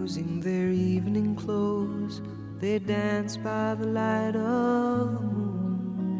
losing 0.00 0.40
their 0.40 0.70
evening 0.70 1.36
clothes, 1.36 2.22
they 2.58 2.78
dance 2.78 3.36
by 3.36 3.74
the 3.74 3.84
light 3.86 4.34
of 4.34 5.12
the 5.12 5.20
moon. 5.20 6.16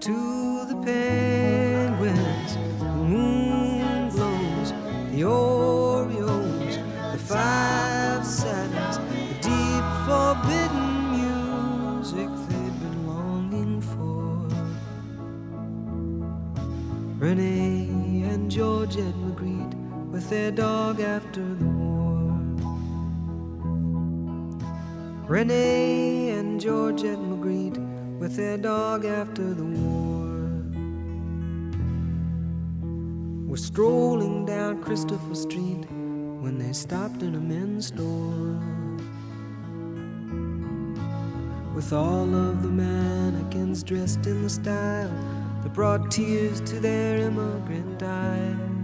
to 0.00 0.64
the 0.70 0.76
penguins. 0.82 2.52
The 2.78 2.94
moon 3.12 4.08
glows, 4.08 4.72
the 5.12 5.24
Orioles, 5.24 6.76
the 7.12 7.18
five 7.18 8.22
Saturns, 8.22 8.96
the 9.28 9.34
deep 9.46 9.86
forbidden 10.06 10.90
music 11.18 12.30
they've 12.48 12.78
been 12.80 12.98
longing 13.06 13.82
for. 13.82 14.48
Renee 17.18 18.22
and 18.32 18.50
Georgette 18.50 19.25
with 20.16 20.30
their 20.30 20.50
dog 20.50 20.98
after 20.98 21.42
the 21.42 21.66
war. 21.66 22.40
Renee 25.28 26.30
and 26.30 26.58
Georgette 26.58 27.18
Magritte 27.18 28.18
with 28.18 28.34
their 28.34 28.56
dog 28.56 29.04
after 29.04 29.52
the 29.52 29.62
war. 29.62 30.32
Were 33.46 33.58
strolling 33.58 34.46
down 34.46 34.82
Christopher 34.82 35.34
Street 35.34 35.84
when 36.40 36.56
they 36.56 36.72
stopped 36.72 37.20
in 37.20 37.34
a 37.34 37.38
men's 37.52 37.88
store. 37.88 38.58
With 41.74 41.92
all 41.92 42.34
of 42.34 42.62
the 42.62 42.70
mannequins 42.70 43.82
dressed 43.82 44.26
in 44.26 44.42
the 44.42 44.48
style 44.48 45.12
that 45.62 45.74
brought 45.74 46.10
tears 46.10 46.62
to 46.62 46.80
their 46.80 47.18
immigrant 47.18 48.02
eyes. 48.02 48.75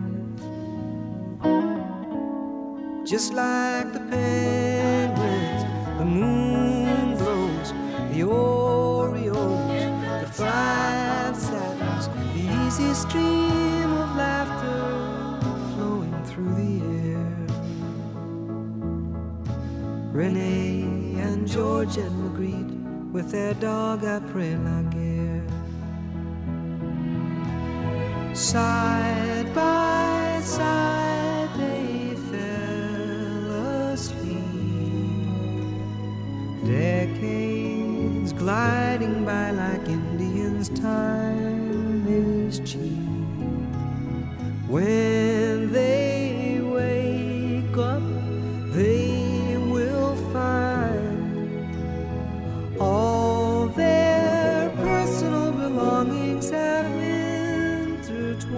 Just 3.12 3.34
like 3.34 3.92
the 3.92 4.00
penguins, 4.00 5.62
the 5.98 6.04
moon 6.06 7.18
glows, 7.18 7.74
the 8.10 8.22
Orioles, 8.22 9.82
the 10.22 10.26
five 10.32 11.34
Saturns, 11.36 12.08
the 12.32 12.44
easy 12.64 12.94
stream 12.94 13.92
of 13.92 14.16
laughter 14.16 15.42
flowing 15.74 16.24
through 16.24 16.54
the 16.54 16.80
air. 17.10 17.36
Renee 20.14 21.20
and 21.20 21.46
George 21.46 21.98
and 21.98 22.16
Magritte 22.18 23.12
with 23.12 23.30
their 23.30 23.52
dog 23.52 24.04
après 24.04 24.56
la 24.56 24.80
guerre. 24.90 25.44
Side 28.34 29.54
by 29.54 29.81
Time 40.62 42.06
is 42.06 42.60
cheap. 42.60 42.92
When 44.68 45.72
they 45.72 46.60
wake 46.62 47.76
up, 47.76 48.02
they 48.72 49.56
will 49.58 50.14
find 50.32 51.66
all 52.80 53.66
their 53.70 54.70
personal 54.76 55.50
belongings 55.50 56.50
have 56.50 56.86
intertwined. 56.86 58.48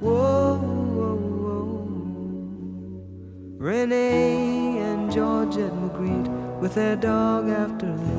Whoa, 0.00 0.56
whoa, 0.56 1.16
whoa. 1.42 1.88
Renee 3.58 4.78
and 4.78 5.10
Georgette 5.10 5.72
Magritte 5.72 6.30
with 6.60 6.74
their 6.74 6.94
dog 6.94 7.48
after 7.48 7.92
the 7.92 8.13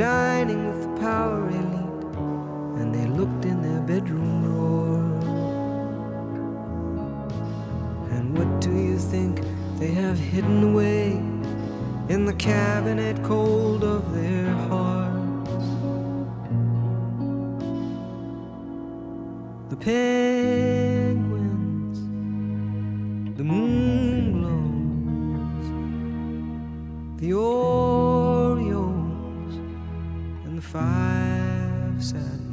dining 0.00 0.66
with 0.66 0.80
the 0.82 0.98
power 0.98 1.46
elite, 1.50 2.16
and 2.80 2.94
they 2.94 3.04
looked 3.04 3.44
in 3.44 3.60
their 3.60 3.82
bedroom 3.82 4.42
drawer. 4.42 5.04
And 8.14 8.34
what 8.34 8.62
do 8.62 8.72
you 8.74 8.96
think 8.96 9.42
they 9.78 9.90
have 9.90 10.18
hidden 10.18 10.72
away 10.72 11.20
in 12.08 12.24
the 12.24 12.32
cabinet 12.32 13.22
cold 13.22 13.84
of 13.84 14.14
their 14.14 14.50
hearts? 14.70 15.66
The 19.68 19.76
penguins, 19.76 20.79
five 30.72 31.96
satins. 31.98 32.46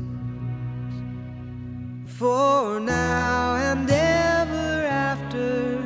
For 2.17 2.80
now 2.80 3.58
and 3.58 3.88
ever 3.89 4.88
after, 4.89 5.84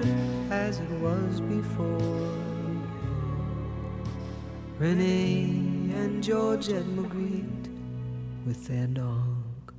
as 0.49 0.79
it 0.79 0.91
was 1.01 1.41
before. 1.41 2.31
Renee 4.79 5.91
and 5.93 6.23
George 6.23 6.67
Georgette 6.67 6.85
Magritte 6.95 7.67
with 8.45 8.65
their 8.65 8.87
dog 8.87 9.73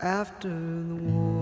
after 0.00 0.48
the 0.48 0.96
war. 0.96 1.35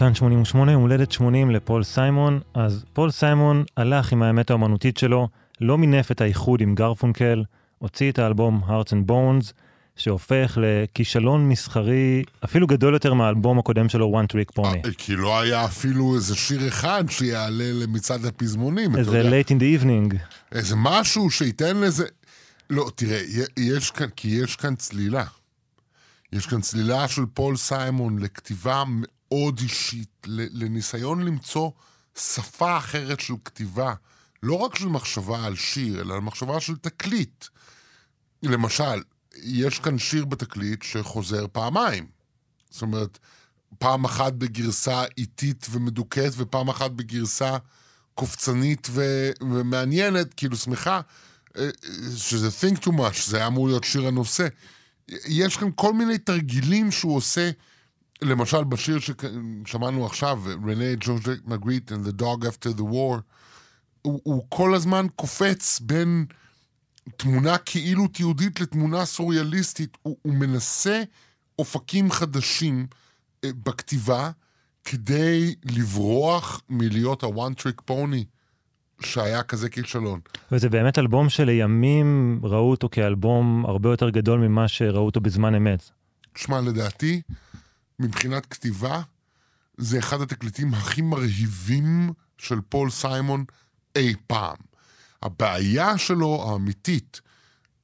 כאן 0.00 0.14
88, 0.14 0.72
יום 0.72 0.82
הולדת 0.82 1.12
80 1.12 1.50
לפול 1.50 1.82
סיימון. 1.82 2.40
אז 2.54 2.84
פול 2.92 3.10
סיימון 3.10 3.64
הלך 3.76 4.12
עם 4.12 4.22
האמת 4.22 4.50
האומנותית 4.50 4.96
שלו, 4.96 5.28
לא 5.60 5.78
מינף 5.78 6.10
את 6.10 6.20
האיחוד 6.20 6.60
עם 6.60 6.74
גרפונקל, 6.74 7.44
הוציא 7.78 8.10
את 8.10 8.18
האלבום 8.18 8.62
Hearts 8.68 8.88
and 8.88 9.10
Bones, 9.10 9.52
שהופך 9.96 10.58
לכישלון 10.60 11.48
מסחרי 11.48 12.22
אפילו 12.44 12.66
גדול 12.66 12.94
יותר 12.94 13.14
מהאלבום 13.14 13.58
הקודם 13.58 13.88
שלו, 13.88 14.22
One 14.22 14.32
Trick 14.32 14.58
Pony. 14.58 14.86
אה, 14.86 14.92
כי 14.98 15.16
לא 15.16 15.40
היה 15.40 15.64
אפילו 15.64 16.14
איזה 16.14 16.36
שיר 16.36 16.68
אחד 16.68 17.04
שיעלה 17.08 17.72
למצעד 17.72 18.24
הפזמונים. 18.24 18.96
איזה. 18.96 19.22
Late 19.22 19.48
in 19.48 19.60
the 19.60 19.82
Evening. 19.82 20.16
איזה 20.52 20.74
משהו 20.78 21.30
שייתן 21.30 21.76
לזה... 21.76 22.04
לא, 22.70 22.90
תראה, 22.94 23.20
יש 23.56 23.90
כאן, 23.90 24.08
כי 24.16 24.28
יש 24.28 24.56
כאן 24.56 24.74
צלילה. 24.74 25.24
יש 26.32 26.46
כאן 26.46 26.60
צלילה 26.60 27.08
של 27.08 27.22
פול 27.34 27.56
סיימון 27.56 28.18
לכתיבה 28.18 28.84
מאוד 29.30 29.58
אישית, 29.58 30.26
לניסיון 30.26 31.22
למצוא 31.22 31.70
שפה 32.18 32.78
אחרת 32.78 33.20
של 33.20 33.34
כתיבה, 33.44 33.94
לא 34.42 34.54
רק 34.54 34.78
של 34.78 34.86
מחשבה 34.86 35.44
על 35.44 35.56
שיר, 35.56 36.00
אלא 36.00 36.20
מחשבה 36.20 36.60
של 36.60 36.76
תקליט. 36.76 37.44
למשל, 38.42 39.02
יש 39.42 39.78
כאן 39.78 39.98
שיר 39.98 40.24
בתקליט 40.24 40.82
שחוזר 40.82 41.46
פעמיים. 41.52 42.06
זאת 42.70 42.82
אומרת, 42.82 43.18
פעם 43.78 44.04
אחת 44.04 44.32
בגרסה 44.32 45.04
איטית 45.18 45.66
ומדוכאת, 45.70 46.32
ופעם 46.36 46.68
אחת 46.68 46.90
בגרסה 46.90 47.56
קופצנית 48.14 48.88
ו- 48.90 49.30
ומעניינת, 49.40 50.34
כאילו 50.34 50.56
שמחה, 50.56 51.00
אה, 51.56 51.68
שזה 52.16 52.48
think 52.48 52.76
too 52.76 52.90
much, 52.90 53.26
זה 53.26 53.36
היה 53.36 53.46
אמור 53.46 53.68
להיות 53.68 53.84
שיר 53.84 54.06
הנושא. 54.06 54.48
יש 55.08 55.56
כאן 55.56 55.68
כל 55.74 55.92
מיני 55.92 56.18
תרגילים 56.18 56.90
שהוא 56.90 57.16
עושה, 57.16 57.50
למשל 58.22 58.64
בשיר 58.64 58.98
ששמענו 58.98 60.06
עכשיו, 60.06 60.42
רנה 60.68 60.94
ג'ורג'ט 61.00 61.46
מגריט 61.46 61.92
and 61.92 62.08
the 62.08 62.20
dog 62.20 62.44
after 62.44 62.78
the 62.78 62.82
war, 62.82 63.20
הוא, 64.02 64.20
הוא 64.22 64.46
כל 64.48 64.74
הזמן 64.74 65.06
קופץ 65.16 65.80
בין 65.80 66.26
תמונה 67.16 67.58
כאילו 67.58 68.08
תיעודית 68.08 68.60
לתמונה 68.60 69.04
סוריאליסטית. 69.04 69.96
הוא, 70.02 70.16
הוא 70.22 70.34
מנסה 70.34 71.02
אופקים 71.58 72.10
חדשים 72.10 72.86
אה, 73.44 73.50
בכתיבה 73.64 74.30
כדי 74.84 75.54
לברוח 75.64 76.62
מלהיות 76.68 77.24
ה-one 77.24 77.60
trick 77.60 77.90
pony 77.90 78.24
שהיה 79.00 79.42
כזה 79.42 79.68
כישלון. 79.68 80.20
וזה 80.52 80.68
באמת 80.68 80.98
אלבום 80.98 81.28
שלימים 81.28 82.40
ראו 82.42 82.70
אותו 82.70 82.88
כאלבום 82.88 83.66
הרבה 83.66 83.90
יותר 83.90 84.10
גדול 84.10 84.40
ממה 84.40 84.68
שראו 84.68 85.06
אותו 85.06 85.20
בזמן 85.20 85.54
אמת. 85.54 85.90
תשמע, 86.34 86.60
לדעתי, 86.60 87.22
מבחינת 88.00 88.46
כתיבה, 88.46 89.02
זה 89.76 89.98
אחד 89.98 90.20
התקליטים 90.20 90.74
הכי 90.74 91.02
מרהיבים 91.02 92.12
של 92.38 92.60
פול 92.68 92.90
סיימון 92.90 93.44
אי 93.96 94.14
פעם. 94.26 94.56
הבעיה 95.22 95.98
שלו, 95.98 96.48
האמיתית, 96.48 97.20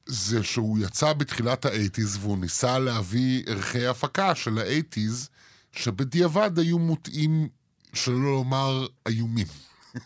זה 0.07 0.43
שהוא 0.43 0.79
יצא 0.79 1.13
בתחילת 1.13 1.65
ה 1.65 1.70
eighties 1.70 2.17
והוא 2.21 2.39
ניסה 2.39 2.79
להביא 2.79 3.43
ערכי 3.47 3.87
הפקה 3.87 4.35
של 4.35 4.59
ה 4.59 4.66
eighties, 4.66 5.29
שבדיעבד 5.73 6.59
היו 6.59 6.79
מוטעים, 6.79 7.49
שלא 7.93 8.21
לומר 8.21 8.87
איומים. 9.07 9.47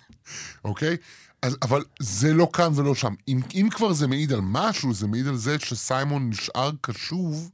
אוקיי? 0.65 0.97
אז, 1.43 1.57
אבל 1.63 1.85
זה 2.01 2.35
לא 2.35 2.49
כאן 2.53 2.73
ולא 2.75 2.95
שם. 2.95 3.15
אם, 3.29 3.41
אם 3.55 3.69
כבר 3.71 3.93
זה 3.93 4.07
מעיד 4.07 4.33
על 4.33 4.41
משהו, 4.43 4.95
זה 4.95 5.07
מעיד 5.07 5.27
על 5.27 5.37
זה 5.37 5.59
שסיימון 5.59 6.31
נשאר 6.31 6.71
קשוב 6.81 7.51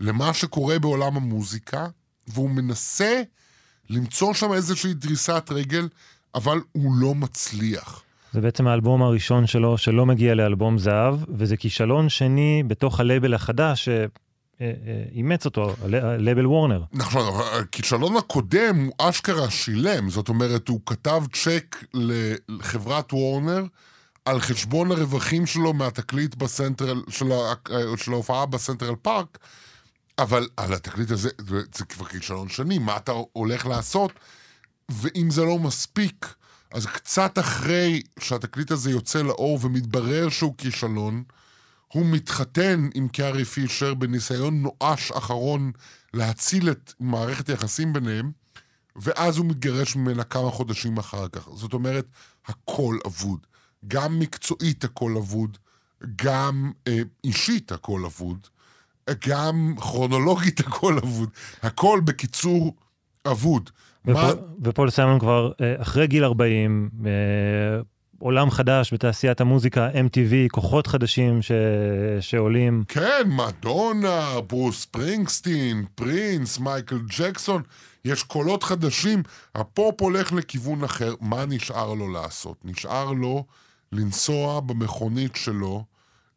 למה 0.00 0.34
שקורה 0.34 0.78
בעולם 0.78 1.16
המוזיקה, 1.16 1.86
והוא 2.26 2.50
מנסה 2.50 3.22
למצוא 3.90 4.34
שם 4.34 4.52
איזושהי 4.52 4.94
דריסת 4.94 5.48
רגל, 5.50 5.88
אבל 6.34 6.60
הוא 6.72 6.94
לא 6.96 7.14
מצליח. 7.14 8.02
זה 8.32 8.40
בעצם 8.40 8.66
האלבום 8.66 9.02
הראשון 9.02 9.46
שלו 9.46 9.78
שלא 9.78 10.06
מגיע 10.06 10.34
לאלבום 10.34 10.78
זהב, 10.78 11.14
וזה 11.28 11.56
כישלון 11.56 12.08
שני 12.08 12.62
בתוך 12.66 13.00
הלייבל 13.00 13.34
החדש 13.34 13.88
שאימץ 13.88 15.44
אותו, 15.44 15.74
הלייבל 15.82 16.46
וורנר. 16.46 16.82
נכון, 16.92 17.42
הכישלון 17.60 18.16
הקודם 18.16 18.84
הוא 18.84 18.92
אשכרה 18.98 19.50
שילם, 19.50 20.10
זאת 20.10 20.28
אומרת, 20.28 20.68
הוא 20.68 20.80
כתב 20.86 21.22
צ'ק 21.32 21.84
לחברת 22.48 23.12
וורנר 23.12 23.64
על 24.24 24.40
חשבון 24.40 24.92
הרווחים 24.92 25.46
שלו 25.46 25.72
מהתקליט 25.72 26.34
בסנטרל, 26.34 27.02
של 27.96 28.12
ההופעה 28.12 28.46
בסנטרל 28.46 28.94
פארק, 29.02 29.38
אבל 30.18 30.48
על 30.56 30.74
התקליט 30.74 31.10
הזה, 31.10 31.28
זה 31.74 31.84
כבר 31.84 32.04
כישלון 32.04 32.48
שני, 32.48 32.78
מה 32.78 32.96
אתה 32.96 33.12
הולך 33.32 33.66
לעשות? 33.66 34.12
ואם 34.88 35.30
זה 35.30 35.42
לא 35.42 35.58
מספיק, 35.58 36.34
אז 36.70 36.86
קצת 36.86 37.38
אחרי 37.38 38.02
שהתקליט 38.20 38.70
הזה 38.70 38.90
יוצא 38.90 39.22
לאור 39.22 39.58
ומתברר 39.62 40.28
שהוא 40.28 40.54
כישלון, 40.58 41.24
הוא 41.88 42.06
מתחתן 42.06 42.88
עם 42.94 43.08
קארי 43.08 43.44
פישר 43.44 43.94
בניסיון 43.94 44.62
נואש 44.62 45.12
אחרון 45.12 45.72
להציל 46.14 46.70
את 46.70 46.92
מערכת 47.00 47.48
היחסים 47.48 47.92
ביניהם, 47.92 48.32
ואז 48.96 49.36
הוא 49.36 49.46
מתגרש 49.46 49.96
ממנה 49.96 50.24
כמה 50.24 50.50
חודשים 50.50 50.98
אחר 50.98 51.28
כך. 51.28 51.48
זאת 51.54 51.72
אומרת, 51.72 52.06
הכל 52.46 52.98
אבוד. 53.06 53.46
גם 53.88 54.18
מקצועית 54.18 54.84
הכל 54.84 55.14
אבוד, 55.16 55.58
גם 56.16 56.72
אה, 56.88 57.00
אישית 57.24 57.72
הכל 57.72 58.04
אבוד, 58.04 58.46
גם 59.28 59.74
כרונולוגית 59.80 60.60
הכל 60.60 60.98
אבוד. 60.98 61.28
הכל 61.62 62.00
בקיצור 62.04 62.74
אבוד. 63.26 63.70
ופול 64.62 64.90
סיימון 64.90 65.18
כבר 65.18 65.52
אה, 65.60 65.74
אחרי 65.82 66.06
גיל 66.06 66.24
40, 66.24 66.90
אה, 67.06 67.10
עולם 68.18 68.50
חדש 68.50 68.92
בתעשיית 68.92 69.40
המוזיקה, 69.40 69.88
MTV, 69.90 70.50
כוחות 70.50 70.86
חדשים 70.86 71.42
ש... 71.42 71.52
שעולים. 72.20 72.84
כן, 72.88 73.22
מדונה, 73.26 74.40
ברוס 74.46 74.84
פרינגסטין, 74.84 75.84
פרינס, 75.94 76.58
מייקל 76.58 76.98
ג'קסון, 77.18 77.62
יש 78.04 78.22
קולות 78.22 78.62
חדשים. 78.62 79.22
הפופ 79.54 80.02
הולך 80.02 80.32
לכיוון 80.32 80.84
אחר, 80.84 81.14
מה 81.20 81.46
נשאר 81.46 81.94
לו 81.94 82.12
לעשות? 82.12 82.56
נשאר 82.64 83.12
לו 83.12 83.44
לנסוע 83.92 84.60
במכונית 84.60 85.36
שלו 85.36 85.84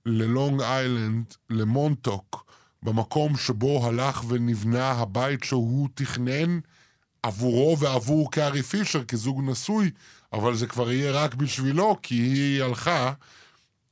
ללונג 0.05 0.61
איילנד, 0.61 1.25
למונטוק, 1.49 2.50
במקום 2.83 3.37
שבו 3.37 3.87
הלך 3.87 4.23
ונבנה 4.27 4.91
הבית 4.91 5.43
שהוא 5.43 5.89
תכנן 5.93 6.59
עבורו 7.23 7.79
ועבור 7.79 8.31
קארי 8.31 8.63
פישר 8.63 9.03
כזוג 9.03 9.41
נשוי, 9.43 9.91
אבל 10.33 10.55
זה 10.55 10.67
כבר 10.67 10.91
יהיה 10.91 11.11
רק 11.11 11.33
בשבילו, 11.33 11.97
כי 12.01 12.15
היא 12.15 12.63
הלכה, 12.63 13.13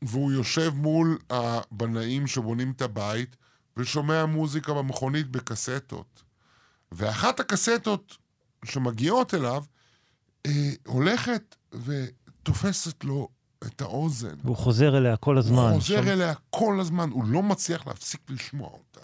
והוא 0.01 0.31
יושב 0.31 0.71
מול 0.75 1.17
הבנאים 1.29 2.27
שבונים 2.27 2.71
את 2.71 2.81
הבית, 2.81 3.35
ושומע 3.77 4.25
מוזיקה 4.25 4.73
במכונית 4.73 5.27
בקסטות. 5.27 6.23
ואחת 6.91 7.39
הקסטות 7.39 8.17
שמגיעות 8.65 9.33
אליו, 9.33 9.63
אה, 10.45 10.71
הולכת 10.85 11.55
ותופסת 11.73 13.03
לו 13.03 13.29
את 13.65 13.81
האוזן. 13.81 14.35
והוא 14.43 14.57
חוזר 14.57 14.97
אליה 14.97 15.17
כל 15.17 15.37
הזמן. 15.37 15.57
הוא 15.57 15.73
חוזר 15.73 16.01
שם... 16.01 16.07
אליה 16.07 16.33
כל 16.49 16.79
הזמן, 16.79 17.09
הוא 17.09 17.23
לא 17.25 17.43
מצליח 17.43 17.87
להפסיק 17.87 18.21
לשמוע 18.29 18.69
אותה. 18.69 19.01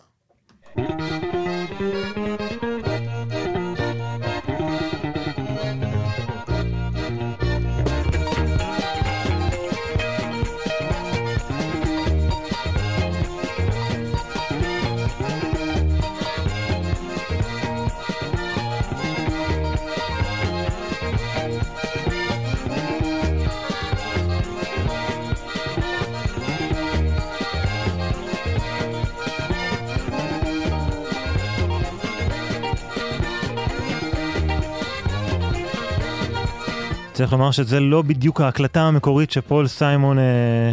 צריך 37.15 37.31
לומר 37.31 37.51
שזה 37.51 37.79
לא 37.79 38.01
בדיוק 38.01 38.41
ההקלטה 38.41 38.81
המקורית 38.81 39.31
שפול 39.31 39.67
סיימון 39.67 40.19
אה, 40.19 40.23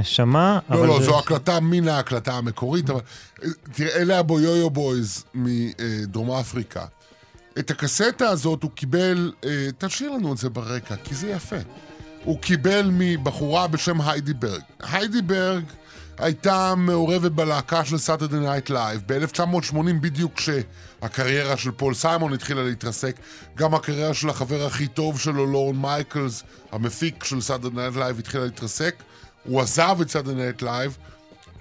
שמע. 0.02 0.59
לא, 0.70 0.87
לא, 0.87 0.98
זה... 0.98 1.05
זו 1.05 1.18
הקלטה 1.18 1.61
מן 1.61 1.88
ההקלטה 1.88 2.35
המקורית, 2.35 2.90
אבל 2.90 3.00
אה, 3.44 3.48
תראה, 3.72 3.96
אלה 3.96 4.18
הבויויו 4.18 4.70
בויז 4.70 5.24
מדרום 5.35 6.31
אפריקה. 6.31 6.85
את 7.59 7.70
הקסטה 7.70 8.28
הזאת 8.28 8.62
הוא 8.62 8.70
קיבל, 8.70 9.33
אה, 9.44 9.68
תשאיר 9.78 10.11
לנו 10.11 10.33
את 10.33 10.38
זה 10.38 10.48
ברקע, 10.50 10.96
כי 11.05 11.14
זה 11.14 11.31
יפה. 11.31 11.57
הוא 12.24 12.38
קיבל 12.38 12.90
מבחורה 12.92 13.66
בשם 13.66 14.00
היידי 14.00 14.35
ברג. 14.35 14.62
היידי 14.81 15.22
ברג 15.22 15.64
הייתה 16.18 16.74
מעורבת 16.76 17.33
בלהקה 17.33 17.85
של 17.85 17.98
סאטרדי 17.98 18.38
נייט 18.38 18.70
לייב. 18.70 19.02
ב-1980 19.07 19.76
בדיוק 20.00 20.38
כשהקריירה 21.02 21.56
של 21.56 21.70
פול 21.70 21.94
סיימון 21.94 22.32
התחילה 22.32 22.62
להתרסק, 22.62 23.16
גם 23.56 23.74
הקריירה 23.74 24.14
של 24.14 24.28
החבר 24.28 24.66
הכי 24.66 24.88
טוב 24.88 25.20
שלו, 25.20 25.46
לורן 25.46 25.76
מייקלס, 25.76 26.42
המפיק 26.72 27.24
של 27.24 27.40
סאטרדי 27.40 27.76
נייט 27.76 27.96
לייב, 27.96 28.18
התחילה 28.18 28.44
להתרסק. 28.44 28.94
הוא 29.44 29.60
עזב 29.60 29.96
את 30.02 30.10
סאטרדי 30.10 30.34
נייט 30.34 30.62
לייב, 30.62 30.96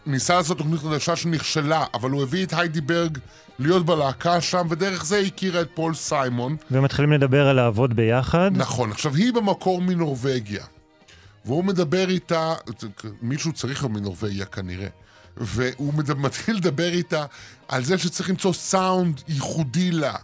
ניסה 0.06 0.36
לעשות 0.36 0.58
תוכנית 0.58 0.80
חדשה 0.80 1.16
שנכשלה, 1.16 1.86
אבל 1.94 2.10
הוא 2.10 2.24
הביא 2.24 2.46
את 2.46 2.54
היידי 2.54 2.82
ברג 2.82 3.18
להיות 3.60 3.86
בלהקה 3.86 4.42
שם, 4.42 4.68
ודרך 4.70 5.06
זה 5.06 5.18
הכירה 5.18 5.62
את 5.62 5.70
פול 5.74 5.94
סיימון. 5.94 6.56
ומתחילים 6.72 7.12
לדבר 7.12 7.48
על 7.48 7.56
לעבוד 7.56 7.94
ביחד. 7.94 8.52
נכון. 8.54 8.92
עכשיו, 8.92 9.16
היא 9.16 9.34
במקור 9.34 9.82
מנורבגיה. 9.82 10.66
והוא 11.46 11.64
מדבר 11.64 12.10
איתה, 12.10 12.54
מישהו 13.22 13.54
צריך 13.54 13.84
מנורבגיה 13.86 14.46
כנראה, 14.46 14.88
והוא 15.42 15.94
מתחיל 16.18 16.56
לדבר 16.56 16.90
איתה 16.94 17.26
על 17.68 17.84
זה 17.84 17.98
שצריך 17.98 18.30
למצוא 18.30 18.54
סאונד 18.54 19.22
ייחודי 19.28 19.92
לה. 19.92 20.16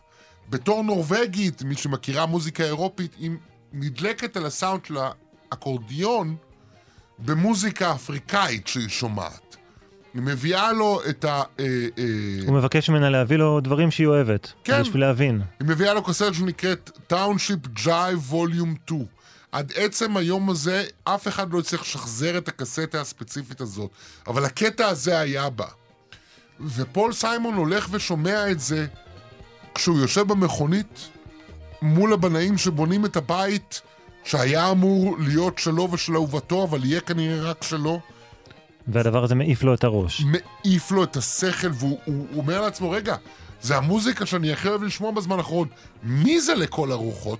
בתור 0.49 0.83
נורבגית, 0.83 1.63
מי 1.63 1.75
שמכירה 1.75 2.25
מוזיקה 2.25 2.63
אירופית, 2.63 3.15
היא 3.19 3.31
נדלקת 3.73 4.37
על 4.37 4.45
הסאונד 4.45 4.85
של 4.85 4.97
האקורדיון 5.51 6.35
במוזיקה 7.19 7.91
אפריקאית 7.91 8.67
שהיא 8.67 8.89
שומעת. 8.89 9.47
היא 10.13 10.21
מביאה 10.21 10.73
לו 10.73 11.01
את 11.09 11.25
ה... 11.25 11.43
אה, 11.59 11.65
אה, 11.97 12.03
הוא 12.47 12.55
מבקש 12.55 12.89
ממנה 12.89 13.09
להביא 13.09 13.37
לו 13.37 13.59
דברים 13.59 13.91
שהיא 13.91 14.07
אוהבת. 14.07 14.53
כן. 14.63 14.81
בשביל 14.81 15.01
להבין. 15.01 15.41
היא 15.59 15.67
מביאה 15.67 15.93
לו 15.93 16.03
כסרת 16.03 16.33
שנקראת 16.33 16.99
Township 17.13 17.79
Drive 17.83 18.31
Volume 18.31 18.85
2. 18.85 19.05
עד 19.51 19.71
עצם 19.75 20.17
היום 20.17 20.49
הזה, 20.49 20.83
אף 21.03 21.27
אחד 21.27 21.53
לא 21.53 21.59
הצליח 21.59 21.81
לשחזר 21.81 22.37
את 22.37 22.47
הקסטה 22.47 23.01
הספציפית 23.01 23.61
הזאת, 23.61 23.91
אבל 24.27 24.45
הקטע 24.45 24.87
הזה 24.87 25.19
היה 25.19 25.49
בה. 25.49 25.67
ופול 26.75 27.13
סיימון 27.13 27.53
הולך 27.53 27.87
ושומע 27.91 28.51
את 28.51 28.59
זה 28.59 28.87
כשהוא 29.75 29.99
יושב 29.99 30.27
במכונית 30.27 31.09
מול 31.81 32.13
הבנאים 32.13 32.57
שבונים 32.57 33.05
את 33.05 33.17
הבית 33.17 33.81
שהיה 34.23 34.71
אמור 34.71 35.15
להיות 35.19 35.59
שלו 35.59 35.89
ושל 35.91 36.15
אהובתו, 36.15 36.63
אבל 36.63 36.85
יהיה 36.85 37.01
כנראה 37.01 37.49
רק 37.49 37.63
שלו. 37.63 37.99
והדבר 38.87 39.23
הזה 39.23 39.35
מעיף 39.35 39.63
לו 39.63 39.73
את 39.73 39.83
הראש. 39.83 40.21
מעיף 40.21 40.91
לו 40.91 41.03
את 41.03 41.17
השכל, 41.17 41.67
והוא 41.73 41.99
הוא, 42.05 42.27
הוא 42.31 42.41
אומר 42.41 42.61
לעצמו, 42.61 42.89
רגע, 42.89 43.15
זה 43.61 43.77
המוזיקה 43.77 44.25
שאני 44.25 44.53
הכי 44.53 44.67
אוהב 44.67 44.83
לשמוע 44.83 45.11
בזמן 45.11 45.37
האחרון. 45.37 45.67
מי 46.03 46.41
זה 46.41 46.55
לכל 46.55 46.91
הרוחות? 46.91 47.39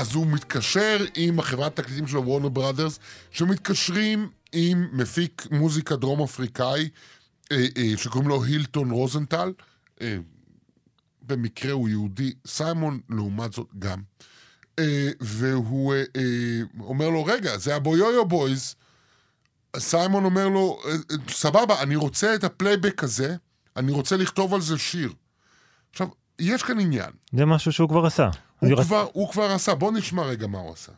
אז 0.00 0.14
הוא 0.14 0.26
מתקשר 0.26 1.04
עם 1.14 1.38
החברת 1.38 1.76
תקליטים 1.76 2.06
של 2.06 2.16
וורנר 2.16 2.48
בראדרס, 2.48 2.98
שמתקשרים 3.30 4.28
עם 4.52 4.88
מפיק 4.92 5.46
מוזיקה 5.50 5.96
דרום 5.96 6.22
אפריקאי, 6.22 6.88
אה, 7.52 7.66
אה, 7.76 7.92
שקוראים 7.96 8.28
לו 8.28 8.44
הילטון 8.44 8.90
רוזנטל. 8.90 9.52
אה, 10.00 10.16
במקרה 11.22 11.72
הוא 11.72 11.88
יהודי, 11.88 12.32
סיימון 12.46 13.00
לעומת 13.10 13.52
זאת 13.52 13.66
גם. 13.78 14.00
אה, 14.78 15.10
והוא 15.20 15.94
אה, 15.94 16.02
אה, 16.16 16.60
אומר 16.80 17.08
לו, 17.10 17.24
רגע, 17.24 17.58
זה 17.58 17.76
הבויויו 17.76 18.24
בויז. 18.24 18.74
סיימון 19.78 20.24
אומר 20.24 20.48
לו, 20.48 20.80
אה, 20.84 20.90
אה, 20.90 21.16
סבבה, 21.28 21.82
אני 21.82 21.96
רוצה 21.96 22.34
את 22.34 22.44
הפלייבק 22.44 23.04
הזה, 23.04 23.36
אני 23.76 23.92
רוצה 23.92 24.16
לכתוב 24.16 24.54
על 24.54 24.60
זה 24.60 24.78
שיר. 24.78 25.12
עכשיו, 25.90 26.08
יש 26.38 26.62
כאן 26.62 26.80
עניין. 26.80 27.10
זה 27.32 27.46
משהו 27.46 27.72
שהוא 27.72 27.88
כבר 27.88 28.06
עשה. 28.06 28.30
הוא, 28.60 28.82
כבר, 28.82 29.06
הוא 29.12 29.28
כבר 29.28 29.50
עשה, 29.50 29.74
בוא 29.74 29.92
נשמע 29.92 30.22
רגע 30.22 30.46
מה 30.46 30.58
הוא 30.58 30.72
עשה. 30.72 30.92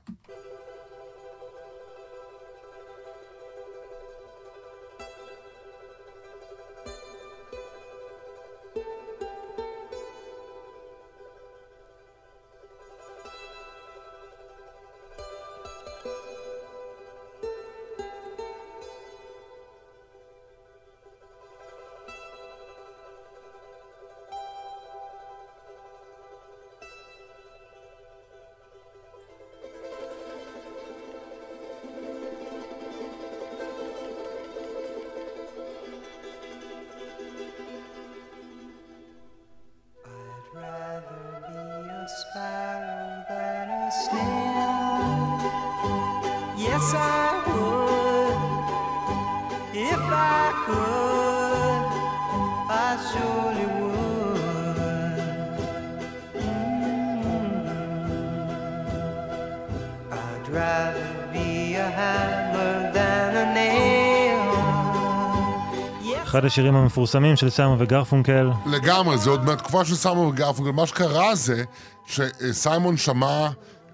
אחד 66.42 66.46
השירים 66.46 66.76
המפורסמים 66.76 67.36
של 67.36 67.50
סיימון 67.50 67.82
וגרפונקל, 67.82 68.50
לגמרי, 68.66 69.18
זה 69.18 69.30
עוד 69.30 69.44
מהתקופה 69.44 69.84
של 69.84 69.94
סיימון 69.94 70.26
וגרפונקל. 70.26 70.72
מה 70.72 70.86
שקרה 70.86 71.34
זה 71.34 71.64
שסיימון 72.06 72.96
שמע 72.96 73.48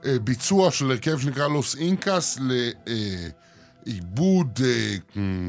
אה, 0.05 0.19
ביצוע 0.19 0.71
של 0.71 0.91
הרכב 0.91 1.19
שנקרא 1.19 1.49
לוס 1.49 1.77
אינקס 1.77 2.39
לעיבוד 3.87 4.61
אה, 4.65 4.97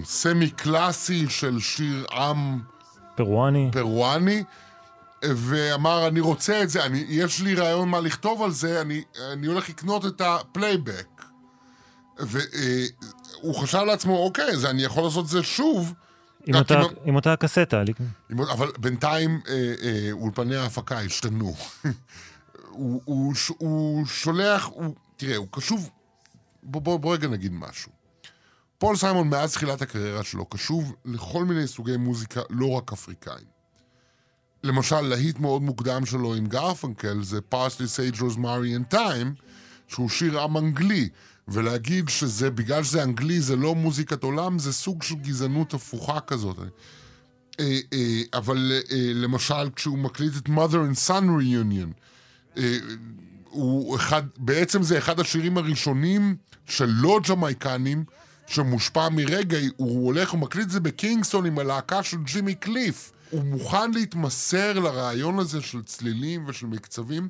סמי 0.04 0.50
קלאסי 0.50 1.30
של 1.30 1.60
שיר 1.60 2.06
עם 2.12 2.60
פרואני. 3.16 3.70
פרואני, 3.72 4.44
ואמר, 5.24 6.08
אני 6.08 6.20
רוצה 6.20 6.64
את 6.64 6.70
זה, 6.70 6.86
אני, 6.86 7.06
יש 7.10 7.42
לי 7.42 7.56
רעיון 7.56 7.90
מה 7.90 8.00
לכתוב 8.00 8.44
על 8.44 8.52
זה, 8.52 8.82
אני, 8.82 9.02
אני 9.34 9.48
הולך 9.48 9.70
לקנות 9.70 10.06
את 10.06 10.22
הפלייבק. 10.22 11.08
והוא 12.20 13.56
חשב 13.56 13.80
לעצמו, 13.88 14.18
אוקיי, 14.18 14.50
אז 14.52 14.66
אני 14.66 14.84
יכול 14.84 15.04
לעשות 15.04 15.26
את 15.26 15.30
זה 15.30 15.44
שוב. 15.44 15.94
עם 16.46 16.56
אותה- 16.56 16.80
עם 16.80 16.86
עם 17.06 17.16
אותה 17.16 17.36
קסטה. 17.36 17.82
עם- 18.30 18.42
אבל 18.42 18.72
בינתיים 18.80 19.42
אה, 19.48 19.54
אה, 19.84 20.10
אולפני 20.12 20.56
ההפקה 20.56 21.00
השתנו. 21.02 21.56
הוא, 22.70 23.02
הוא, 23.06 23.34
הוא 23.58 24.06
שולח, 24.06 24.66
הוא, 24.66 24.96
תראה, 25.18 25.36
הוא 25.38 25.48
קשוב, 25.52 25.90
בוא, 26.64 26.82
בוא, 26.82 26.98
בוא 27.00 27.14
רגע 27.14 27.28
נגיד 27.28 27.52
משהו. 27.54 27.92
פול 28.78 28.96
סיימון 28.96 29.30
מאז 29.30 29.54
תחילת 29.54 29.82
הקריירה 29.82 30.24
שלו 30.24 30.46
קשוב 30.46 30.96
לכל 31.06 31.46
מיני 31.46 31.68
סוגי 31.68 31.98
מוזיקה, 31.98 32.42
לא 32.50 32.72
רק 32.72 32.94
אפריקאים. 32.94 33.48
למשל, 34.64 35.02
להיט 35.02 35.40
מאוד 35.40 35.62
מוקדם 35.62 36.06
שלו 36.06 36.36
עם 36.36 36.48
גרפנקל 36.48 37.24
זה 37.24 37.42
Parsley 37.42 37.88
Sage 37.88 38.22
Rosemary 38.22 38.76
and 38.78 38.84
Thyme, 38.90 39.34
שהוא 39.90 40.10
שיר 40.10 40.42
עם 40.42 40.58
אנגלי, 40.58 41.10
ולהגיד 41.48 42.10
שזה, 42.10 42.52
בגלל 42.52 42.84
שזה 42.84 43.04
אנגלי 43.04 43.42
זה 43.42 43.56
לא 43.56 43.76
מוזיקת 43.76 44.24
עולם, 44.24 44.60
זה 44.60 44.74
סוג 44.74 45.04
של 45.04 45.16
גזענות 45.16 45.74
הפוכה 45.74 46.20
כזאת. 46.20 46.58
אה, 47.60 47.80
אה, 47.94 48.22
אבל 48.34 48.72
אה, 48.92 49.12
למשל, 49.14 49.70
כשהוא 49.76 49.98
מקליט 49.98 50.34
את 50.38 50.48
mother 50.48 50.92
and 50.92 51.10
son 51.10 51.24
reunion, 51.24 51.90
הוא 53.50 53.96
אחד, 53.96 54.24
בעצם 54.38 54.84
זה 54.84 54.98
אחד 54.98 55.20
השירים 55.20 55.58
הראשונים 55.58 56.36
של 56.66 56.90
לא 56.90 57.20
ג'מייקנים 57.30 58.04
שמושפע 58.48 59.10
מרגעי, 59.10 59.70
הוא 59.78 60.06
הולך 60.06 60.34
ומקליט 60.34 60.66
את 60.66 60.72
זה 60.72 60.80
בקינגסטון 60.80 61.46
עם 61.46 61.60
הלהקה 61.60 62.04
של 62.04 62.18
ג'ימי 62.18 62.56
קליף. 62.56 63.12
הוא 63.30 63.44
מוכן 63.44 63.92
להתמסר 63.92 64.80
לרעיון 64.80 65.40
הזה 65.40 65.62
של 65.62 65.82
צלילים 65.84 66.46
ושל 66.48 66.68
מקצבים 66.68 67.30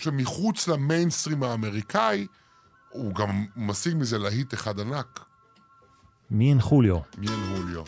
שמחוץ 0.00 0.68
למיינסטרים 0.68 1.42
האמריקאי, 1.42 2.26
הוא 2.88 3.14
גם 3.14 3.46
משיג 3.56 3.96
מזה 3.96 4.18
להיט 4.18 4.54
אחד 4.54 4.80
ענק, 4.80 5.24
מי 6.30 6.48
אין 6.48 6.60
חוליו? 6.60 6.98
מיין 7.18 7.38
הוליו. 7.56 7.84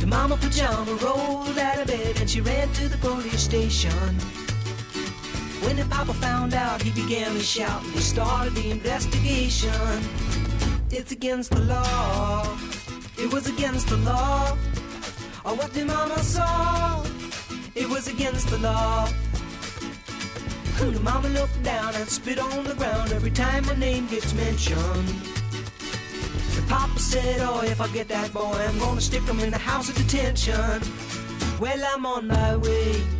The 0.00 0.06
mama 0.06 0.36
pajama 0.36 0.94
rolled 1.04 1.58
out 1.58 1.78
of 1.82 1.86
bed 1.86 2.20
and 2.20 2.28
she 2.32 2.40
ran 2.40 2.68
to 2.78 2.88
the 2.88 2.98
police 3.06 3.42
station. 3.50 4.39
When 5.62 5.76
the 5.76 5.84
papa 5.84 6.14
found 6.14 6.54
out, 6.54 6.80
he 6.80 6.90
began 6.90 7.34
to 7.34 7.40
shout 7.40 7.82
and 7.84 7.92
he 7.92 8.00
started 8.00 8.54
the 8.54 8.70
investigation. 8.70 9.70
It's 10.90 11.12
against 11.12 11.50
the 11.50 11.60
law. 11.60 12.56
It 13.18 13.32
was 13.32 13.46
against 13.46 13.88
the 13.88 13.98
law. 13.98 14.56
Or 15.44 15.54
what 15.54 15.72
the 15.72 15.84
mama 15.84 16.18
saw. 16.20 17.04
It 17.74 17.88
was 17.88 18.08
against 18.08 18.48
the 18.48 18.58
law. 18.58 19.08
The 20.78 20.98
mama 21.00 21.28
looked 21.28 21.62
down 21.62 21.94
and 21.94 22.08
spit 22.08 22.38
on 22.38 22.64
the 22.64 22.74
ground 22.74 23.12
every 23.12 23.30
time 23.30 23.66
my 23.66 23.74
name 23.74 24.06
gets 24.06 24.32
mentioned. 24.32 25.08
The 26.56 26.64
papa 26.68 26.98
said, 26.98 27.40
Oh, 27.42 27.60
if 27.62 27.80
I 27.80 27.88
get 27.88 28.08
that 28.08 28.32
boy, 28.32 28.56
I'm 28.68 28.78
gonna 28.78 29.00
stick 29.00 29.22
him 29.22 29.40
in 29.40 29.50
the 29.50 29.58
house 29.58 29.90
of 29.90 29.94
detention. 29.94 30.80
Well, 31.60 31.84
I'm 31.94 32.06
on 32.06 32.28
my 32.28 32.56
way. 32.56 33.19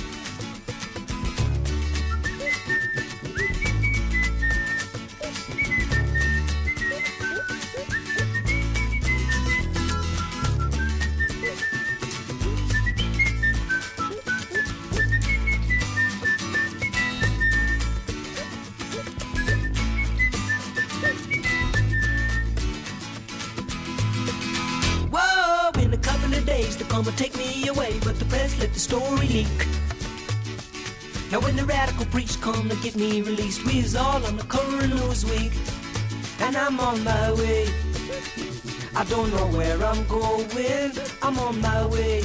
When 31.51 31.57
the 31.57 31.73
radical 31.73 32.05
preach 32.05 32.39
come 32.39 32.69
to 32.69 32.75
get 32.77 32.95
me 32.95 33.21
released, 33.21 33.65
we 33.65 33.83
all 33.97 34.25
on 34.25 34.37
the 34.37 34.87
news 34.87 35.25
week, 35.25 35.51
and 36.39 36.55
I'm 36.55 36.79
on 36.79 37.03
my 37.03 37.33
way. 37.33 37.67
I 38.95 39.03
don't 39.09 39.29
know 39.35 39.47
where 39.57 39.77
I'm 39.83 40.07
going, 40.07 40.91
I'm 41.21 41.37
on 41.39 41.59
my 41.59 41.85
way. 41.87 42.23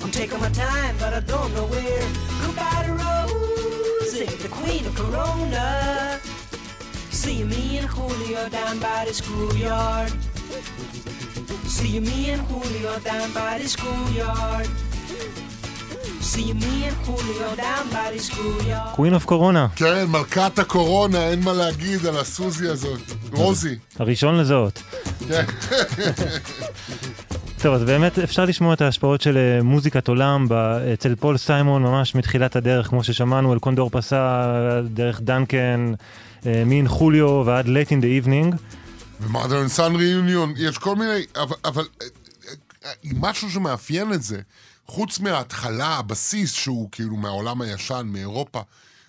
I'm 0.00 0.10
taking 0.10 0.40
my 0.40 0.48
time, 0.48 0.96
but 0.98 1.14
I 1.14 1.20
don't 1.20 1.54
know 1.54 1.66
where. 1.66 2.06
Goodbye 2.42 2.82
to 2.86 2.92
Rosie, 3.02 4.26
the 4.42 4.48
queen 4.48 4.84
of 4.84 4.96
Corona. 4.96 6.18
See 7.10 7.44
me 7.44 7.78
and 7.78 7.86
Julio 7.86 8.48
down 8.48 8.80
by 8.80 9.04
the 9.06 9.14
schoolyard. 9.14 10.12
See 11.68 12.00
me 12.00 12.30
and 12.30 12.42
Julio 12.48 12.98
down 12.98 13.32
by 13.32 13.58
the 13.58 13.68
schoolyard. 13.68 14.68
Queen 18.94 19.14
of 19.14 19.24
Corona, 19.24 19.66
כן, 19.76 20.04
מלכת 20.08 20.58
הקורונה, 20.58 21.28
אין 21.28 21.40
מה 21.40 21.52
להגיד 21.52 22.06
על 22.06 22.16
הסוזי 22.16 22.68
הזאת. 22.68 23.00
רוזי. 23.32 23.78
הראשון 23.98 24.38
לזהות. 24.38 24.82
כן. 25.28 25.44
טוב, 27.62 27.74
אז 27.74 27.84
באמת 27.84 28.18
אפשר 28.18 28.44
לשמוע 28.44 28.74
את 28.74 28.80
ההשפעות 28.80 29.20
של 29.20 29.36
אה, 29.36 29.62
מוזיקת 29.62 30.08
עולם 30.08 30.46
אצל 30.94 31.14
פול 31.14 31.36
סיימון 31.36 31.82
ממש 31.82 32.14
מתחילת 32.14 32.56
הדרך, 32.56 32.86
כמו 32.86 33.04
ששמענו, 33.04 33.52
אל 33.52 33.58
קונדור 33.58 33.90
פסה, 33.92 34.42
דרך 34.84 35.20
דנקן, 35.20 35.92
אה, 36.46 36.62
מין 36.66 36.88
חוליו 36.88 37.42
ועד 37.46 37.66
late 37.66 37.88
in 37.88 38.02
the 38.02 38.26
evening. 38.26 38.56
ו-mother 39.20 39.66
and 39.66 39.78
son 39.78 39.92
reunion, 39.96 40.50
יש 40.56 40.78
כל 40.78 40.96
מיני, 40.96 41.26
אבל, 41.36 41.56
אבל 41.64 41.84
אה, 42.02 42.06
אה, 42.84 42.90
אה, 42.90 43.10
משהו 43.20 43.50
שמאפיין 43.50 44.12
את 44.12 44.22
זה, 44.22 44.40
חוץ 44.86 45.18
מההתחלה, 45.18 45.96
הבסיס 45.98 46.52
שהוא 46.52 46.88
כאילו 46.92 47.16
מהעולם 47.16 47.60
הישן, 47.60 48.06
מאירופה, 48.12 48.60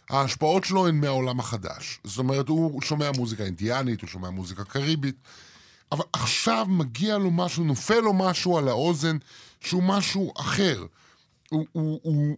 ההשפעות 0.09 0.63
שלו 0.63 0.87
הן 0.87 0.95
מהעולם 0.95 1.39
החדש. 1.39 1.99
זאת 2.03 2.17
אומרת, 2.17 2.47
הוא 2.47 2.81
שומע 2.81 3.11
מוזיקה 3.11 3.43
אינדיאנית, 3.43 4.01
הוא 4.01 4.09
שומע 4.09 4.29
מוזיקה 4.29 4.63
קריבית, 4.63 5.15
אבל 5.91 6.03
עכשיו 6.13 6.65
מגיע 6.69 7.17
לו 7.17 7.31
משהו, 7.31 7.63
נופל 7.63 7.99
לו 7.99 8.13
משהו 8.13 8.57
על 8.57 8.67
האוזן 8.67 9.17
שהוא 9.59 9.83
משהו 9.83 10.33
אחר. 10.37 10.85
הוא, 11.49 11.65
הוא, 11.71 11.99
הוא, 12.03 12.37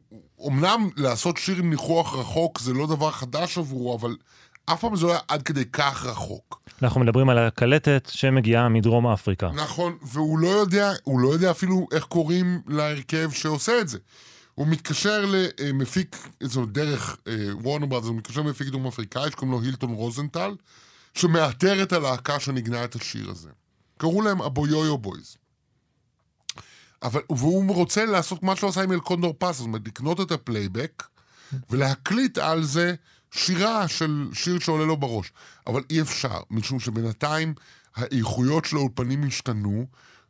אמנם 0.51 0.89
לעשות 0.97 1.37
שיר 1.37 1.57
עם 1.57 1.69
ניחוח 1.69 2.15
רחוק 2.15 2.59
זה 2.59 2.73
לא 2.73 2.87
דבר 2.87 3.11
חדש 3.11 3.57
עבורו, 3.57 3.95
אבל 3.95 4.17
אף 4.65 4.81
פעם 4.81 4.95
זה 4.95 5.05
לא 5.05 5.11
היה 5.11 5.19
עד 5.27 5.41
כדי 5.41 5.65
כך 5.65 6.05
רחוק. 6.05 6.61
אנחנו 6.81 7.01
מדברים 7.01 7.29
על 7.29 7.37
הקלטת 7.37 8.09
שמגיעה 8.11 8.69
מדרום 8.69 9.07
אפריקה. 9.07 9.49
נכון, 9.51 9.97
והוא 10.01 10.39
לא 10.39 10.47
יודע, 10.47 10.91
הוא 11.03 11.19
לא 11.19 11.27
יודע 11.27 11.51
אפילו 11.51 11.87
איך 11.91 12.03
קוראים 12.03 12.61
להרכב 12.67 13.31
שעושה 13.31 13.81
את 13.81 13.87
זה. 13.87 13.97
הוא 14.55 14.67
מתקשר 14.67 15.25
למפיק, 15.59 16.27
זאת 16.43 16.55
אומרת, 16.55 16.71
דרך 16.71 17.17
Warner 17.61 17.85
Bros, 17.85 18.07
הוא 18.07 18.15
מתקשר 18.15 18.41
למפיק 18.41 18.67
דרום 18.67 18.87
אפריקאי 18.87 19.31
שקוראים 19.31 19.51
לו 19.51 19.61
הילטון 19.61 19.89
רוזנטל, 19.89 20.55
שמאתר 21.13 21.83
את 21.83 21.93
הלהקה 21.93 22.39
שנגנה 22.39 22.83
את 22.83 22.95
השיר 22.95 23.29
הזה. 23.29 23.49
קראו 23.97 24.21
להם 24.21 24.41
ה 24.41 24.49
Boyoyo 24.49 24.97
Boys. 24.97 25.37
אבל, 27.03 27.21
והוא 27.29 27.75
רוצה 27.75 28.05
לעשות 28.05 28.43
מה 28.43 28.55
שהוא 28.55 28.69
עשה 28.69 28.83
עם 28.83 28.91
El 28.91 29.02
Condor 29.02 29.35
Pasa, 29.37 29.57
זאת 29.57 29.65
אומרת, 29.65 29.81
לקנות 29.85 30.21
את 30.21 30.31
הפלייבק 30.31 31.03
ולהקליט 31.69 32.37
על 32.37 32.63
זה 32.63 32.95
שירה 33.35 33.87
של 33.87 34.27
שיר 34.33 34.59
שעולה 34.59 34.85
לו 34.85 34.97
בראש. 34.97 35.31
אבל 35.67 35.83
אי 35.89 36.01
אפשר, 36.01 36.39
משום 36.51 36.79
שבינתיים 36.79 37.53
האיכויות 37.95 38.65
של 38.65 38.75
האולפנים 38.77 39.23
השתנו, 39.23 39.85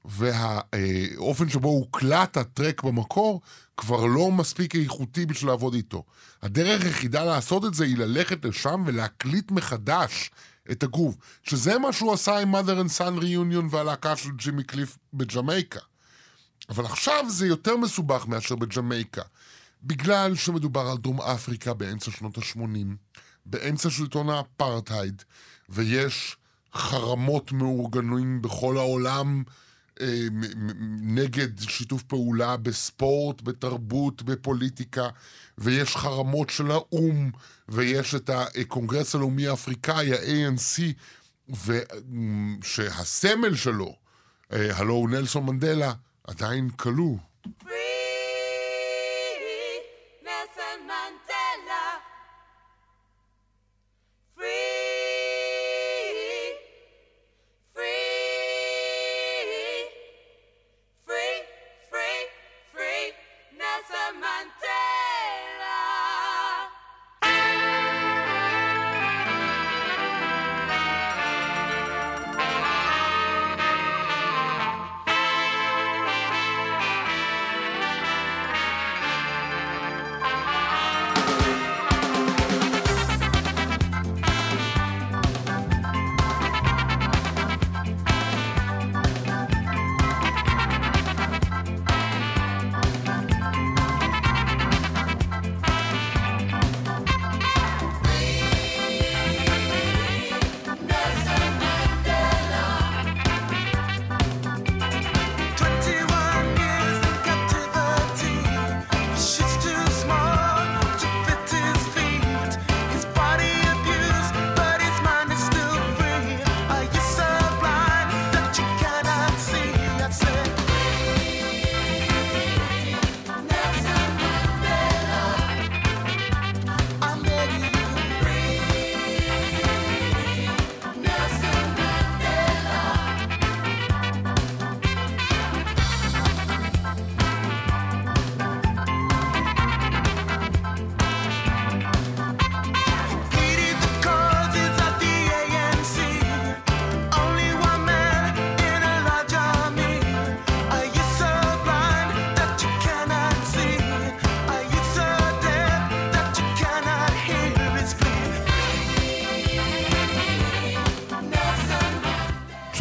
והאופן 0.05 1.49
שבו 1.49 1.69
הוקלט 1.69 2.37
הטרק 2.37 2.83
במקור 2.83 3.41
כבר 3.77 4.05
לא 4.05 4.31
מספיק 4.31 4.75
איכותי 4.75 5.25
בשביל 5.25 5.51
לעבוד 5.51 5.73
איתו. 5.73 6.03
הדרך 6.43 6.83
היחידה 6.85 7.23
לעשות 7.23 7.65
את 7.65 7.73
זה 7.73 7.85
היא 7.85 7.97
ללכת 7.97 8.45
לשם 8.45 8.83
ולהקליט 8.85 9.51
מחדש 9.51 10.31
את 10.71 10.83
הגרוב, 10.83 11.17
שזה 11.43 11.77
מה 11.77 11.93
שהוא 11.93 12.13
עשה 12.13 12.39
עם 12.39 12.55
mother 12.55 12.85
and 12.85 12.99
son 12.99 13.21
reunion 13.21 13.65
והלהקה 13.69 14.15
של 14.15 14.31
ג'ימי 14.31 14.63
קליף 14.63 14.97
בג'מייקה. 15.13 15.79
אבל 16.69 16.85
עכשיו 16.85 17.25
זה 17.29 17.47
יותר 17.47 17.77
מסובך 17.77 18.27
מאשר 18.27 18.55
בג'מייקה, 18.55 19.21
בגלל 19.85 20.35
שמדובר 20.35 20.81
על 20.81 20.97
דרום 20.97 21.21
אפריקה 21.21 21.73
באמצע 21.73 22.11
שנות 22.11 22.37
ה-80, 22.37 22.59
באמצע 23.45 23.89
שלטון 23.89 24.29
האפרטהייד, 24.29 25.23
ויש 25.69 26.37
חרמות 26.73 27.51
מאורגנים 27.51 28.41
בכל 28.41 28.77
העולם 28.77 29.43
אה, 30.01 30.27
נגד 31.01 31.59
שיתוף 31.59 32.03
פעולה 32.03 32.57
בספורט, 32.57 33.41
בתרבות, 33.41 34.23
בפוליטיקה, 34.23 35.09
ויש 35.57 35.95
חרמות 35.95 36.49
של 36.49 36.71
האו"ם, 36.71 37.31
ויש 37.69 38.15
את 38.15 38.29
הקונגרס 38.33 39.15
הלאומי 39.15 39.47
האפריקאי, 39.47 40.13
ה-ANC, 40.13 40.81
שהסמל 42.63 43.55
שלו, 43.55 43.95
אה, 44.53 44.77
הלו 44.77 44.93
הוא 44.93 45.09
נלסון 45.09 45.45
מנדלה, 45.45 45.93
עדיין 46.23 46.69
כלוא. 46.69 47.17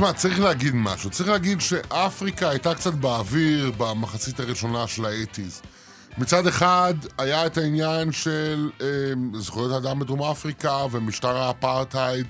תשמע, 0.04 0.12
צריך 0.12 0.40
להגיד 0.40 0.74
משהו. 0.74 1.10
צריך 1.10 1.28
להגיד 1.28 1.60
שאפריקה 1.60 2.50
הייתה 2.50 2.74
קצת 2.74 2.94
באוויר 2.94 3.72
במחצית 3.76 4.40
הראשונה 4.40 4.86
של 4.86 5.04
האייטיז. 5.04 5.62
מצד 6.18 6.46
אחד, 6.46 6.94
היה 7.18 7.46
את 7.46 7.58
העניין 7.58 8.12
של 8.12 8.70
אה, 8.80 8.86
זכויות 9.40 9.72
האדם 9.72 9.98
בדרום 9.98 10.22
אפריקה 10.22 10.76
ומשטר 10.90 11.36
האפרטהייד 11.36 12.26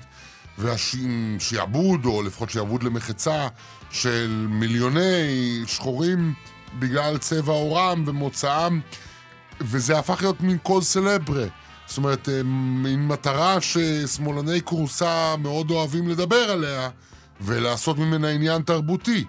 והשעבוד, 0.57 2.05
או 2.05 2.23
לפחות 2.23 2.49
שעבוד 2.49 2.83
למחצה, 2.83 3.47
של 3.91 4.47
מיליוני 4.49 5.61
שחורים 5.67 6.33
בגלל 6.79 7.17
צבע 7.17 7.53
עורם 7.53 8.03
ומוצאם, 8.07 8.79
וזה 9.61 9.99
הפך 9.99 10.21
להיות 10.21 10.41
מין 10.41 10.57
cause 10.57 10.81
célèbre. 10.81 11.45
זאת 11.87 11.97
אומרת, 11.97 12.29
אה, 12.29 12.43
מין 12.43 13.07
מטרה 13.07 13.61
ששמאלני 13.61 14.61
כורסה 14.63 15.35
מאוד 15.37 15.71
אוהבים 15.71 16.07
לדבר 16.07 16.51
עליה, 16.51 16.89
ולעשות 17.41 17.97
ממנה 17.97 18.29
עניין 18.29 18.61
תרבותי. 18.61 19.25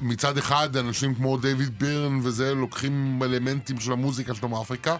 מצד 0.00 0.38
אחד, 0.38 0.76
אנשים 0.76 1.14
כמו 1.14 1.36
דיוויד 1.36 1.78
בירן 1.78 2.20
וזה 2.22 2.54
לוקחים 2.54 3.22
אלמנטים 3.22 3.80
של 3.80 3.92
המוזיקה 3.92 4.34
של 4.34 4.40
דרום 4.40 4.54
אפריקה. 4.54 4.96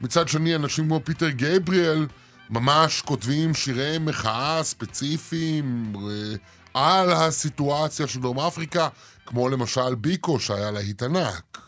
מצד 0.00 0.28
שני, 0.28 0.54
אנשים 0.54 0.86
כמו 0.86 1.00
פיטר 1.04 1.30
גבריאל 1.30 2.06
ממש 2.50 3.00
כותבים 3.00 3.54
שירי 3.54 3.98
מחאה 3.98 4.62
ספציפיים 4.62 5.92
אה, 5.96 6.34
על 6.74 7.12
הסיטואציה 7.12 8.06
של 8.06 8.20
דרום 8.20 8.40
אפריקה, 8.40 8.88
כמו 9.26 9.48
למשל 9.48 9.94
ביקו 9.94 10.40
שהיה 10.40 10.70
להיט 10.70 11.02
ענק. 11.02 11.58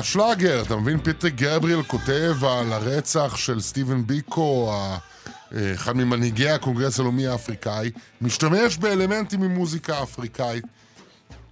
זה 0.00 0.04
היה 0.04 0.12
שלאגר, 0.12 0.62
אתה 0.62 0.76
מבין? 0.76 0.98
פיטר 0.98 1.28
גבריאל 1.28 1.82
כותב 1.82 2.44
על 2.44 2.72
הרצח 2.72 3.36
של 3.36 3.60
סטיבן 3.60 4.06
ביקו, 4.06 4.74
אחד 5.74 5.96
ממנהיגי 5.96 6.48
הקונגרס 6.48 7.00
הלאומי 7.00 7.26
האפריקאי, 7.26 7.90
משתמש 8.20 8.76
באלמנטים 8.76 9.40
ממוזיקה 9.40 10.02
אפריקאית. 10.02 10.64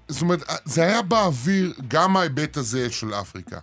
זאת 0.09 0.23
אומרת, 0.23 0.43
זה 0.65 0.83
היה 0.83 1.03
באוויר 1.03 1.75
גם 1.89 2.17
ההיבט 2.17 2.57
הזה 2.57 2.91
של 2.91 3.15
אפריקה. 3.15 3.59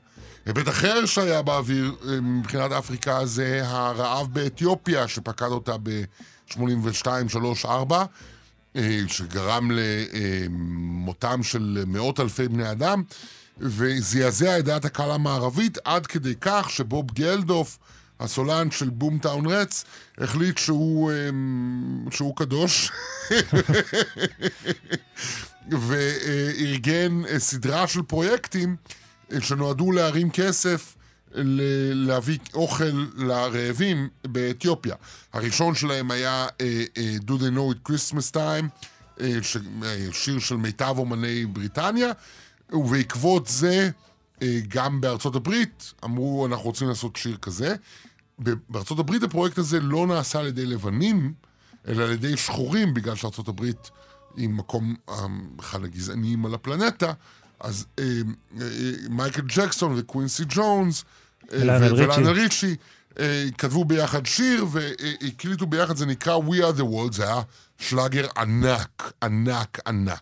היבט 0.46 0.70
אחר 0.70 1.06
שהיה 1.06 1.42
באוויר 1.42 1.96
אה, 2.08 2.22
מבחינת 2.22 2.72
אפריקה 2.72 3.26
זה 3.26 3.62
הרעב 3.64 4.34
באתיופיה, 4.34 5.08
שפקד 5.08 5.48
אותה 5.48 5.76
ב-82, 5.84 7.08
3, 7.28 7.66
4, 7.66 8.06
שגרם 9.08 9.72
למותם 9.72 11.44
של 11.44 11.84
מאות 11.88 12.20
אלפי 12.20 12.48
בני 12.48 12.72
אדם, 12.72 13.04
וזעזע 13.58 14.60
את 14.60 14.66
דעת 14.66 14.86
הקהל 14.86 15.12
המערבית 15.12 15.78
עד 15.84 16.08
כדי 16.08 16.34
כך 16.42 16.70
שבוב 16.70 17.12
גלדוף, 17.12 17.78
הסולן 18.20 18.72
של 18.72 18.90
בומטאון 18.90 19.46
רץ, 19.48 19.84
החליט 20.18 20.58
שהוא, 20.58 21.12
אה, 21.12 21.16
שהוא 22.12 22.36
קדוש. 22.36 22.92
וארגן 25.88 27.22
אה, 27.30 27.40
סדרה 27.40 27.88
של 27.88 28.02
פרויקטים 28.02 28.76
שנועדו 29.40 29.92
להרים 29.92 30.30
כסף 30.30 30.96
להביא 31.94 32.38
אוכל 32.54 33.08
לרעבים 33.16 34.10
באתיופיה. 34.28 34.96
הראשון 35.34 35.76
שלהם 35.76 36.12
היה 36.12 36.48
uh, 36.48 37.24
Do 37.28 37.32
They 37.32 37.56
Know 37.56 37.76
It 37.76 37.92
Christmas 37.92 38.36
Time, 38.36 38.86
שיר 40.12 40.40
של 40.40 40.56
מיטב 40.56 40.96
אומני 40.98 41.46
בריטניה, 41.46 42.12
ובעקבות 42.72 43.48
זה 43.48 43.90
uh, 44.36 44.44
גם 44.68 45.02
בארצות 45.02 45.36
הברית 45.36 45.94
אמרו 46.04 46.46
אנחנו 46.46 46.66
רוצים 46.66 46.88
לעשות 46.88 47.16
שיר 47.16 47.38
כזה. 47.38 47.76
בארצות 48.70 49.00
הברית 49.00 49.24
הפרויקט 49.24 49.58
הזה 49.58 49.80
לא 49.80 50.08
נעשה 50.08 50.40
על 50.40 50.48
ידי 50.48 50.66
לבנים, 50.66 51.34
אלא 51.88 52.04
על 52.04 52.12
ידי 52.12 52.38
שחורים, 52.38 52.94
בגלל 52.94 53.16
שארצות 53.16 53.48
הברית 53.48 53.90
היא 54.36 54.50
מקום 54.50 54.96
אחד 55.60 55.84
הגזעניים 55.84 56.46
על 56.46 56.54
הפלנטה, 56.54 57.14
אז 57.60 57.86
אה, 58.00 58.04
אה, 58.62 58.68
מייקל 59.10 59.42
ג'קסון 59.42 59.94
וקווינסי 59.98 60.44
ג'ונס 60.50 61.04
אה, 61.54 61.60
ולאנה 61.62 62.32
ריצ'י 62.32 62.76
אה, 63.20 63.46
כתבו 63.58 63.86
ביחד 63.86 64.26
שיר 64.26 64.66
והקליטו 64.72 65.66
ביחד, 65.66 65.98
זה 65.98 66.06
נקרא 66.06 66.38
We 66.38 66.54
are 66.54 66.80
the 66.80 66.84
world, 66.84 67.12
זה 67.12 67.24
היה 67.24 67.42
שלאגר 67.78 68.28
ענק, 68.38 69.12
ענק, 69.24 69.80
ענק. 69.88 70.22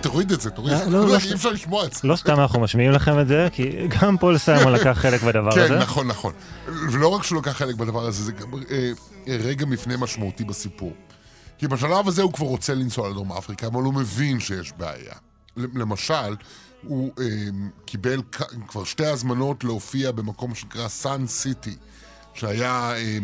תוריד 0.00 0.32
את 0.32 0.40
זה, 0.40 0.50
תוריד 0.50 0.72
את 0.72 0.84
זה. 0.84 0.90
לא, 0.90 1.08
לא, 1.08 1.16
אי 1.16 1.34
אפשר 1.34 1.50
לשמוע 1.50 1.86
את 1.86 1.92
זה. 1.92 2.00
לא 2.04 2.16
סתם 2.16 2.40
אנחנו 2.40 2.60
משמיעים 2.60 2.92
לכם 2.92 3.20
את 3.20 3.28
זה, 3.28 3.48
כי 3.52 3.88
גם 3.88 4.18
פול 4.18 4.38
סיימון 4.38 4.72
לקח 4.72 4.98
חלק 5.00 5.22
בדבר 5.22 5.52
כן, 5.52 5.60
הזה. 5.60 5.68
כן, 5.68 5.78
נכון, 5.78 6.06
נכון. 6.06 6.32
ולא 6.66 7.08
רק 7.08 7.22
שהוא 7.22 7.38
לקח 7.38 7.50
חלק 7.50 7.74
בדבר 7.74 8.06
הזה, 8.06 8.24
זה 8.24 8.32
גם 8.32 8.48
אה, 8.70 8.90
רגע 9.38 9.66
מפנה 9.66 9.96
משמעותי 9.96 10.44
בסיפור. 10.44 10.92
כי 11.58 11.68
בשלב 11.68 12.08
הזה 12.08 12.22
הוא 12.22 12.32
כבר 12.32 12.46
רוצה 12.46 12.74
לנסוע 12.74 13.08
לדרום 13.08 13.32
אפריקה, 13.32 13.66
אבל 13.66 13.82
הוא 13.82 13.94
מבין 13.94 14.40
שיש 14.40 14.72
בעיה. 14.78 15.14
למשל, 15.56 16.36
הוא 16.82 17.12
אה, 17.20 17.24
קיבל 17.84 18.22
כבר 18.68 18.84
שתי 18.84 19.06
הזמנות 19.06 19.64
להופיע 19.64 20.12
במקום 20.12 20.54
שנקרא 20.54 20.88
סאן 20.88 21.26
סיטי, 21.26 21.76
שהיה 22.34 22.94
אה, 22.96 23.18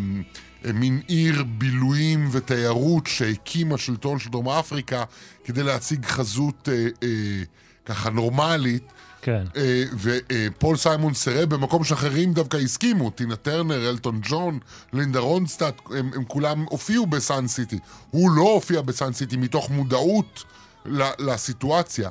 מין 0.74 1.00
עיר 1.06 1.44
בילויים 1.58 2.28
ותיירות 2.32 3.06
שהקים 3.06 3.72
השלטון 3.72 4.18
של 4.18 4.30
דרום 4.30 4.48
אפריקה 4.48 5.04
כדי 5.44 5.62
להציג 5.62 6.04
חזות 6.04 6.68
אה, 6.68 6.86
אה, 7.02 7.42
ככה 7.84 8.10
נורמלית. 8.10 8.92
כן. 9.22 9.44
אה, 9.56 9.84
ופול 10.00 10.76
סיימון 10.76 11.14
סירב 11.14 11.54
במקום 11.54 11.84
שאחרים 11.84 12.32
דווקא 12.32 12.56
הסכימו, 12.56 13.10
טינה 13.10 13.36
טרנר, 13.36 13.90
אלטון 13.90 14.20
ג'ון, 14.22 14.58
לינדה 14.92 15.20
רונסטאט, 15.20 15.80
הם, 15.90 16.10
הם 16.14 16.24
כולם 16.24 16.64
הופיעו 16.70 17.06
בסאן 17.06 17.48
סיטי. 17.48 17.78
הוא 18.10 18.30
לא 18.30 18.42
הופיע 18.42 18.80
בסאן 18.80 19.12
סיטי 19.12 19.36
מתוך 19.36 19.70
מודעות 19.70 20.44
לסיטואציה. 21.18 22.10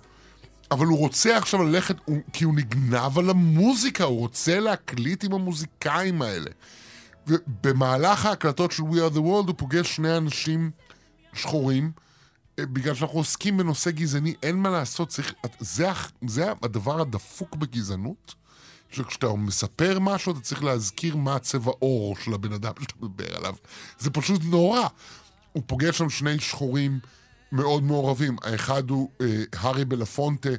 אבל 0.72 0.86
הוא 0.86 0.98
רוצה 0.98 1.38
עכשיו 1.38 1.64
ללכת, 1.64 1.96
הוא, 2.06 2.18
כי 2.34 2.44
הוא 2.44 2.56
נגנב 2.56 3.20
על 3.20 3.30
המוזיקה, 3.30 4.04
הוא 4.04 4.20
רוצה 4.20 4.60
להקליט 4.60 5.24
עם 5.24 5.34
המוזיקאים 5.34 6.22
האלה. 6.22 6.50
ובמהלך 7.28 8.26
ההקלטות 8.26 8.72
של 8.72 8.84
We 8.84 8.96
are 8.96 9.14
the 9.14 9.20
world 9.20 9.48
הוא 9.48 9.56
פוגש 9.58 9.96
שני 9.96 10.18
אנשים 10.18 10.72
שחורים, 11.34 11.92
אה, 12.60 12.66
בגלל 12.66 12.96
שאנחנו 12.96 13.18
עוסקים 13.18 13.58
בנושא 13.58 13.92
גזעני, 13.92 14.34
אין 14.44 14.56
מה 14.56 14.70
לעשות, 14.70 15.10
צריך, 15.10 15.34
זה, 15.60 15.90
זה 16.28 16.52
הדבר 16.64 17.02
הדפוק 17.02 17.56
בגזענות, 17.56 18.36
שכשאתה 18.92 19.34
מספר 19.34 20.00
משהו 20.00 20.32
אתה 20.32 20.40
צריך 20.40 20.64
להזכיר 20.64 21.16
מה 21.16 21.36
הצבע 21.36 21.72
עור 21.80 22.16
של 22.16 22.34
הבן 22.34 22.54
אדם 22.54 22.74
שאתה 22.82 22.94
מדבר 23.02 23.36
עליו. 23.36 23.56
זה 24.00 24.10
פשוט 24.10 24.42
נורא. 24.44 24.82
הוא 25.54 25.64
פוגש 25.66 25.98
שם 25.98 26.10
שני 26.10 26.40
שחורים 26.40 27.00
מאוד 27.52 27.84
מעורבים. 27.84 28.36
האחד 28.44 28.90
הוא 28.90 29.10
אה, 29.22 29.44
הארי 29.54 29.86
בלפונטה, 29.86 30.50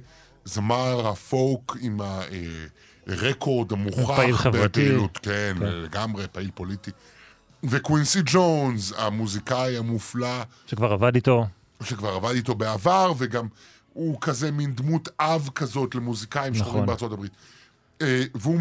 זמר 0.45 1.09
הפולק 1.09 1.73
עם 1.81 2.01
ה... 2.01 2.21
אה, 2.31 2.67
המוכח 3.71 4.17
פעיל 4.17 4.37
חברתי. 4.37 4.65
בפעילות, 4.65 5.19
כן, 5.23 5.55
כן, 5.59 5.67
לגמרי, 5.67 6.25
פעיל 6.33 6.51
פוליטי. 6.55 6.91
וקווינסי 7.65 8.19
ג'ונס, 8.25 8.93
המוזיקאי 8.97 9.77
המופלא. 9.77 10.43
שכבר 10.67 10.93
עבד 10.93 11.15
איתו. 11.15 11.47
שכבר 11.83 12.15
עבד 12.15 12.35
איתו 12.35 12.55
בעבר, 12.55 13.13
וגם 13.19 13.47
הוא 13.93 14.19
כזה 14.21 14.51
מין 14.51 14.75
דמות 14.75 15.09
אב 15.21 15.51
כזאת 15.55 15.95
למוזיקאים 15.95 16.53
נכון. 16.53 16.67
שחורים 16.67 16.87
בארצות 16.87 17.13
הברית. 17.13 17.33
אה, 18.03 18.23
והוא 18.35 18.59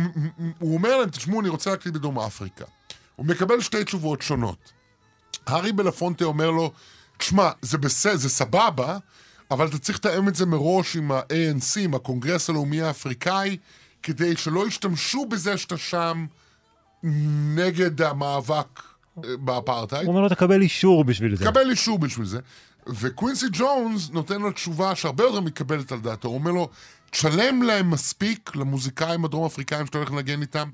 אומר 0.62 0.98
להם, 0.98 1.10
תשמעו, 1.10 1.42
אני 1.42 1.50
רוצה 1.50 1.70
להקליט 1.70 1.96
בדרום 1.96 2.20
אפריקה. 2.20 2.66
הוא 3.16 3.26
מקבל 3.26 3.62
שתי 3.62 3.84
תשובות 3.84 4.22
שונות. 4.22 4.72
הארי 5.48 5.72
בלפונטה 5.72 6.26
אומר 6.26 6.52
לו, 6.52 6.72
תשמע, 7.22 7.50
זה 7.62 7.78
בסדר, 7.78 8.16
זה 8.16 8.30
סבבה, 8.30 8.98
אבל 9.52 9.68
אתה 9.68 9.78
צריך 9.78 9.98
לתאם 9.98 10.28
את 10.28 10.36
זה 10.36 10.46
מראש 10.46 10.96
עם 10.96 11.12
ה-ANC, 11.12 11.80
עם 11.80 11.94
הקונגרס 11.94 12.50
הלאומי 12.50 12.82
האפריקאי, 12.82 13.58
כדי 14.04 14.38
שלא 14.38 14.68
ישתמשו 14.68 15.26
בזה 15.26 15.58
שאתה 15.58 15.78
שם 15.78 16.26
נגד 17.56 18.02
המאבק 18.02 18.82
אה, 19.18 19.38
באפרטהייד. 19.38 20.06
הוא 20.06 20.12
אומר 20.12 20.22
לו, 20.22 20.30
תקבל 20.30 20.62
אישור 20.62 21.04
בשביל 21.04 21.36
זה. 21.36 21.46
תקבל 21.46 21.70
אישור 21.70 22.00
בשביל 22.00 22.26
זה. 22.26 22.40
וקווינסי 22.88 23.46
ג'ונס 23.52 24.10
נותן 24.10 24.42
לו 24.42 24.52
תשובה 24.52 24.96
שהרבה 24.96 25.24
יותר 25.24 25.40
מתקבלת 25.42 25.92
על 25.92 26.00
דעתו. 26.00 26.28
הוא 26.28 26.36
אומר 26.36 26.52
לו, 26.52 26.70
תשלם 27.10 27.64
להם 27.64 27.90
מספיק, 27.92 28.56
למוזיקאים 28.56 29.26
הדרום 29.26 29.46
אפריקאים 29.46 29.86
שאתה 29.86 29.98
הולך 29.98 30.12
לנגן 30.12 30.42
איתם, 30.42 30.70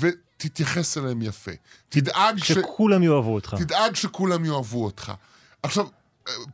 ותתייחס 0.00 0.98
אליהם 0.98 1.22
יפה. 1.22 1.52
תדאג 1.88 2.38
ש... 2.38 2.52
שכולם 2.52 3.02
יאהבו 3.02 3.34
אותך. 3.34 3.54
תדאג 3.58 3.94
שכולם 3.94 4.44
יאהבו 4.44 4.84
אותך. 4.84 5.12
עכשיו, 5.64 5.86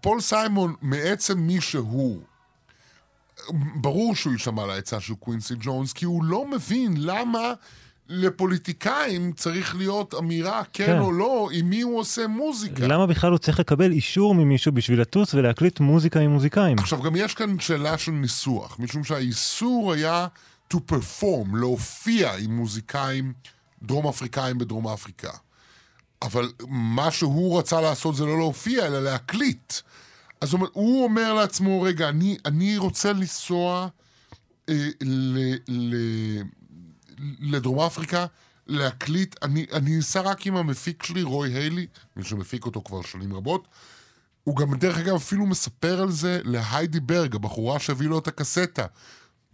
פול 0.00 0.20
סיימון, 0.20 0.74
מעצם 0.82 1.38
מי 1.38 1.60
שהוא, 1.60 2.20
ברור 3.74 4.16
שהוא 4.16 4.32
יישמע 4.32 4.66
לעצה 4.66 5.00
של 5.00 5.14
קווינסי 5.14 5.54
ג'ונס, 5.60 5.92
כי 5.92 6.04
הוא 6.04 6.24
לא 6.24 6.46
מבין 6.46 6.94
למה 6.96 7.52
לפוליטיקאים 8.08 9.32
צריך 9.32 9.76
להיות 9.76 10.14
אמירה 10.14 10.62
כן, 10.72 10.86
כן 10.86 10.98
או 10.98 11.12
לא, 11.12 11.48
עם 11.52 11.70
מי 11.70 11.80
הוא 11.80 11.98
עושה 11.98 12.26
מוזיקה. 12.26 12.86
למה 12.86 13.06
בכלל 13.06 13.30
הוא 13.30 13.38
צריך 13.38 13.60
לקבל 13.60 13.92
אישור 13.92 14.34
ממישהו 14.34 14.72
בשביל 14.72 15.00
לטוס 15.00 15.34
ולהקליט 15.34 15.80
מוזיקה 15.80 16.20
עם 16.20 16.30
מוזיקאים? 16.30 16.78
עכשיו, 16.78 17.02
גם 17.02 17.16
יש 17.16 17.34
כאן 17.34 17.58
שאלה 17.58 17.98
של 17.98 18.12
ניסוח, 18.12 18.76
משום 18.78 19.04
שהאיסור 19.04 19.92
היה 19.92 20.26
to 20.74 20.76
perform, 20.76 21.56
להופיע 21.56 22.36
עם 22.36 22.56
מוזיקאים 22.56 23.32
דרום 23.82 24.06
אפריקאים 24.06 24.58
בדרום 24.58 24.88
אפריקה. 24.88 25.30
אבל 26.22 26.52
מה 26.68 27.10
שהוא 27.10 27.58
רצה 27.58 27.80
לעשות 27.80 28.16
זה 28.16 28.24
לא 28.24 28.38
להופיע, 28.38 28.86
אלא 28.86 29.02
להקליט. 29.02 29.74
אז 30.40 30.52
הוא, 30.52 30.66
הוא 30.72 31.04
אומר 31.04 31.34
לעצמו, 31.34 31.82
רגע, 31.82 32.08
אני, 32.08 32.36
אני 32.44 32.78
רוצה 32.78 33.12
לנסוע 33.12 33.88
אה, 34.68 34.88
ל, 35.00 35.38
ל, 35.68 35.94
לדרום 37.40 37.80
אפריקה, 37.80 38.26
להקליט, 38.66 39.36
אני, 39.42 39.66
אני 39.72 39.98
אסע 39.98 40.20
רק 40.20 40.46
עם 40.46 40.56
המפיק 40.56 41.02
שלי, 41.02 41.22
רוי 41.22 41.52
היילי, 41.52 41.86
מי 42.16 42.24
שמפיק 42.24 42.66
אותו 42.66 42.82
כבר 42.84 43.02
שנים 43.02 43.34
רבות. 43.34 43.68
הוא 44.44 44.56
גם, 44.56 44.74
דרך 44.74 44.98
אגב, 44.98 45.14
אפילו 45.14 45.46
מספר 45.46 46.00
על 46.00 46.10
זה 46.10 46.40
להיידי 46.44 47.00
ברג, 47.00 47.34
הבחורה 47.34 47.78
שהביא 47.78 48.08
לו 48.08 48.18
את 48.18 48.28
הקסטה. 48.28 48.86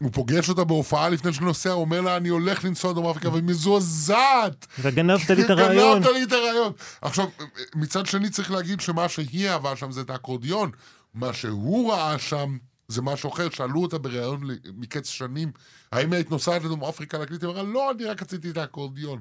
הוא 0.01 0.11
פוגש 0.13 0.49
אותה 0.49 0.65
בהופעה 0.65 1.09
לפני 1.09 1.33
שהוא 1.33 1.45
נוסע, 1.47 1.71
הוא 1.71 1.81
אומר 1.81 2.01
לה, 2.01 2.17
אני 2.17 2.29
הולך 2.29 2.65
לנסוע 2.65 2.91
לדרום 2.91 3.07
אפריקה, 3.07 3.29
והיא 3.29 3.43
מזועזעת. 3.43 4.67
וגנבת 4.79 5.31
לי 5.31 5.45
את 5.45 5.51
הרעיון. 5.61 6.01
גנבת 6.01 6.13
לי 6.15 6.23
את 6.23 6.33
הרעיון. 6.33 6.73
עכשיו, 7.03 7.27
מצד 7.75 8.07
שני 8.07 8.31
צריך 8.31 8.51
להגיד 8.51 8.81
שמה 8.81 9.09
שהיא 9.09 9.49
אהבה 9.51 9.77
שם 9.77 9.91
זה 9.93 10.01
את 10.01 10.11
האקורדיון. 10.11 10.71
מה 11.15 11.33
שהוא 11.33 11.93
ראה 11.93 12.19
שם 12.19 12.57
זה 12.89 13.03
משהו 13.03 13.31
אחר. 13.31 13.51
שאלו 13.51 13.83
אותה 13.83 13.99
בריאיון 13.99 14.41
מקץ 14.77 15.09
שנים, 15.09 15.53
האם 15.93 16.13
היית 16.13 16.31
נוסעת 16.31 16.65
לדרום 16.65 16.85
אפריקה 16.85 17.19
להקליט? 17.19 17.43
היא 17.43 17.51
אמרה, 17.51 17.63
לא, 17.63 17.91
אני 17.91 18.05
רק 18.05 18.23
רציתי 18.23 18.51
את 18.51 18.57
האקורדיון. 18.57 19.21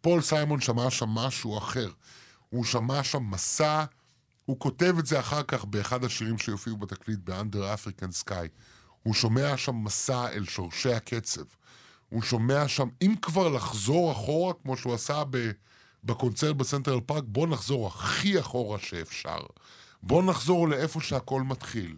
פול 0.00 0.20
סיימון 0.20 0.60
שמע 0.60 0.90
שם 0.90 1.08
משהו 1.08 1.58
אחר. 1.58 1.88
הוא 2.50 2.64
שמע 2.64 3.02
שם 3.02 3.22
מסע, 3.30 3.84
הוא 4.44 4.58
כותב 4.58 4.94
את 4.98 5.06
זה 5.06 5.20
אחר 5.20 5.42
כך 5.42 5.64
באחד 5.64 6.04
השירים 6.04 6.38
שיופיעו 6.38 6.76
בתקליט, 6.76 7.18
ב-Under 7.24 7.56
African 7.56 8.24
Sky. 8.24 8.48
הוא 9.06 9.14
שומע 9.14 9.56
שם 9.56 9.74
מסע 9.84 10.28
אל 10.32 10.44
שורשי 10.44 10.92
הקצב. 10.92 11.42
הוא 12.08 12.22
שומע 12.22 12.68
שם, 12.68 12.88
אם 13.02 13.14
כבר 13.22 13.48
לחזור 13.48 14.12
אחורה, 14.12 14.54
כמו 14.62 14.76
שהוא 14.76 14.94
עשה 14.94 15.22
בקונצרט 16.04 16.56
בסנטרל 16.56 17.00
פארק, 17.00 17.24
בוא 17.26 17.46
נחזור 17.46 17.86
הכי 17.86 18.40
אחורה 18.40 18.78
שאפשר. 18.78 19.38
בוא 20.02 20.22
נחזור 20.22 20.68
לאיפה 20.68 21.00
שהכל 21.00 21.42
מתחיל. 21.42 21.96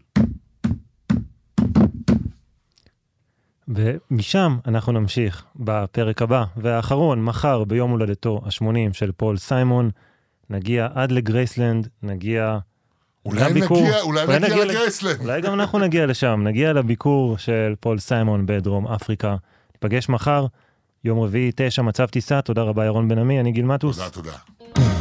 ומשם 3.68 4.58
אנחנו 4.66 4.92
נמשיך 4.92 5.44
בפרק 5.56 6.22
הבא 6.22 6.44
והאחרון, 6.56 7.24
מחר, 7.24 7.64
ביום 7.64 7.90
הולדתו 7.90 8.40
ה-80 8.44 8.92
של 8.92 9.12
פול 9.12 9.36
סיימון. 9.36 9.90
נגיע 10.50 10.88
עד 10.94 11.12
לגרייסלנד, 11.12 11.88
נגיע 12.02 12.58
אולי 13.28 13.50
לביקור, 13.50 13.80
נגיע, 13.80 14.00
אולי 14.00 14.22
אולי 14.22 14.38
נגיע 14.38 14.48
נגיע 14.48 14.64
לגרייסלנד. 14.64 15.20
אולי 15.20 15.40
גם 15.40 15.54
אנחנו 15.54 15.78
נגיע 15.78 16.06
לשם, 16.06 16.40
נגיע 16.44 16.72
לביקור 16.72 17.38
של 17.38 17.74
פול 17.80 17.98
סיימון 17.98 18.46
בדרום 18.46 18.86
אפריקה. 18.88 19.36
ניפגש 19.74 20.08
מחר, 20.08 20.46
יום 21.04 21.20
רביעי, 21.20 21.50
תשע, 21.56 21.82
מצב 21.82 22.06
טיסה. 22.06 22.40
תודה 22.42 22.62
רבה, 22.62 22.84
ירון 22.84 23.08
בן 23.08 23.18
עמי, 23.18 23.40
אני 23.40 23.52
גיל 23.52 23.64
מטוס. 23.64 23.96
תודה, 23.98 24.10
תודה. 24.10 24.97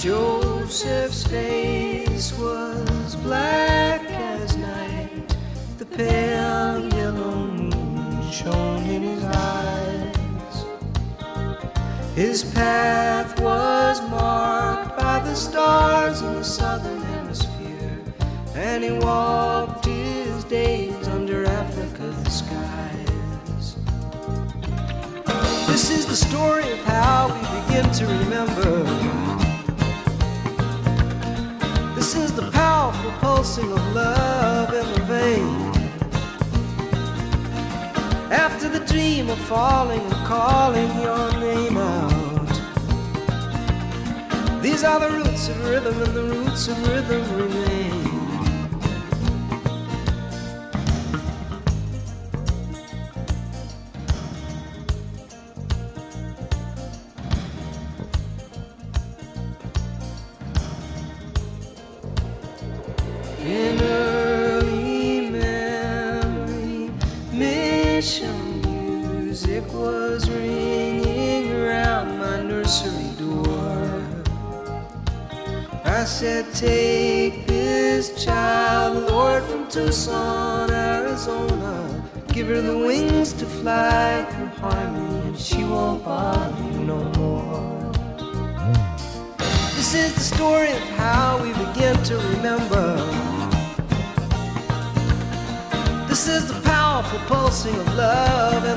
Joseph's 0.00 1.26
face 1.26 2.32
was 2.38 3.16
black 3.16 4.00
as 4.10 4.56
night. 4.56 5.36
The 5.76 5.84
pale 5.84 6.88
yellow 6.94 7.48
moon 7.48 8.30
shone 8.30 8.82
in 8.84 9.02
his 9.02 9.22
eyes. 9.22 10.64
His 12.14 12.44
path 12.54 13.38
was 13.40 14.00
marked 14.08 14.96
by 14.98 15.18
the 15.18 15.34
stars 15.34 16.22
in 16.22 16.32
the 16.32 16.44
southern 16.44 17.02
hemisphere, 17.02 18.02
and 18.54 18.82
he 18.82 18.92
walked 18.92 19.84
his 19.84 20.44
days 20.44 21.08
under 21.08 21.44
Africa's 21.44 22.38
skies. 22.38 23.76
This 25.66 25.90
is 25.90 26.06
the 26.06 26.16
story 26.16 26.72
of 26.72 26.78
how 26.84 27.28
we 27.34 27.40
begin 27.66 27.92
to 27.92 28.06
remember. 28.06 29.29
Is 32.20 32.32
the 32.34 32.50
powerful 32.50 33.12
pulsing 33.12 33.72
of 33.72 33.94
love 33.94 34.74
in 34.74 34.86
the 34.92 35.00
vein. 35.04 35.72
After 38.30 38.68
the 38.68 38.80
dream 38.80 39.30
of 39.30 39.38
falling 39.38 40.00
and 40.00 40.26
calling 40.26 40.90
your 41.00 41.32
name 41.40 41.78
out. 41.78 42.50
These 44.60 44.84
are 44.84 45.00
the 45.00 45.10
roots 45.10 45.48
of 45.48 45.64
rhythm, 45.64 46.02
and 46.02 46.14
the 46.14 46.24
roots 46.24 46.68
of 46.68 46.76
rhythm 46.88 47.22
remain. 47.36 47.99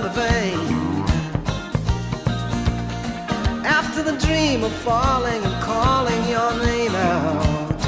The 0.03 0.09
vein. 0.09 0.59
After 3.65 4.03
the 4.03 4.17
dream 4.17 4.63
of 4.63 4.73
falling 4.87 5.41
and 5.43 5.63
calling 5.63 6.21
your 6.29 6.51
name 6.65 6.93
out. 6.93 7.79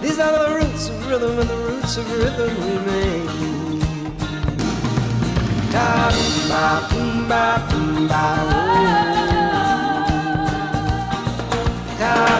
These 0.00 0.18
are 0.20 0.32
the 0.44 0.54
roots 0.58 0.88
of 0.90 1.10
rhythm, 1.10 1.38
and 1.40 1.50
the 1.50 1.56
roots 1.68 1.96
of 1.96 2.06
rhythm 2.12 2.54
remain. 2.70 3.80
Ta 5.72 5.88
ba 6.50 6.66
boom 6.88 7.28
ba 7.28 7.44
boom 7.68 8.06
ba 8.06 8.24
oh. 8.38 8.76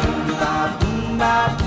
Boom 0.05 0.27
ba 0.41 0.55
boom 0.79 1.19
ba 1.19 1.66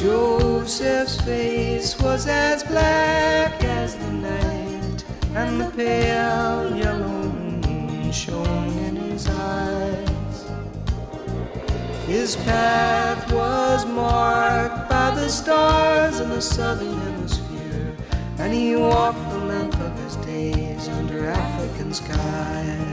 Joseph's 0.00 1.20
face 1.20 1.98
was 2.00 2.26
as 2.26 2.62
black 2.64 3.62
as 3.64 3.96
the 3.96 4.12
night, 4.12 5.04
and 5.34 5.60
the 5.60 5.70
pale 5.76 6.76
yellow 6.76 7.24
moon 7.28 8.12
shone 8.12 8.78
in 8.78 8.96
his 8.96 9.28
eyes. 9.28 10.50
His 12.06 12.36
path 12.36 13.32
was 13.32 13.84
marked 13.86 14.88
by 14.88 15.10
the 15.14 15.28
stars 15.28 16.20
in 16.20 16.30
the 16.30 16.40
southern 16.40 16.99
hemisphere, 16.99 16.99
and 18.40 18.54
he 18.54 18.74
walked 18.74 19.30
the 19.30 19.38
length 19.38 19.80
of 19.80 19.98
his 19.98 20.16
days 20.16 20.88
under 20.88 21.28
African 21.28 21.92
skies. 21.92 22.89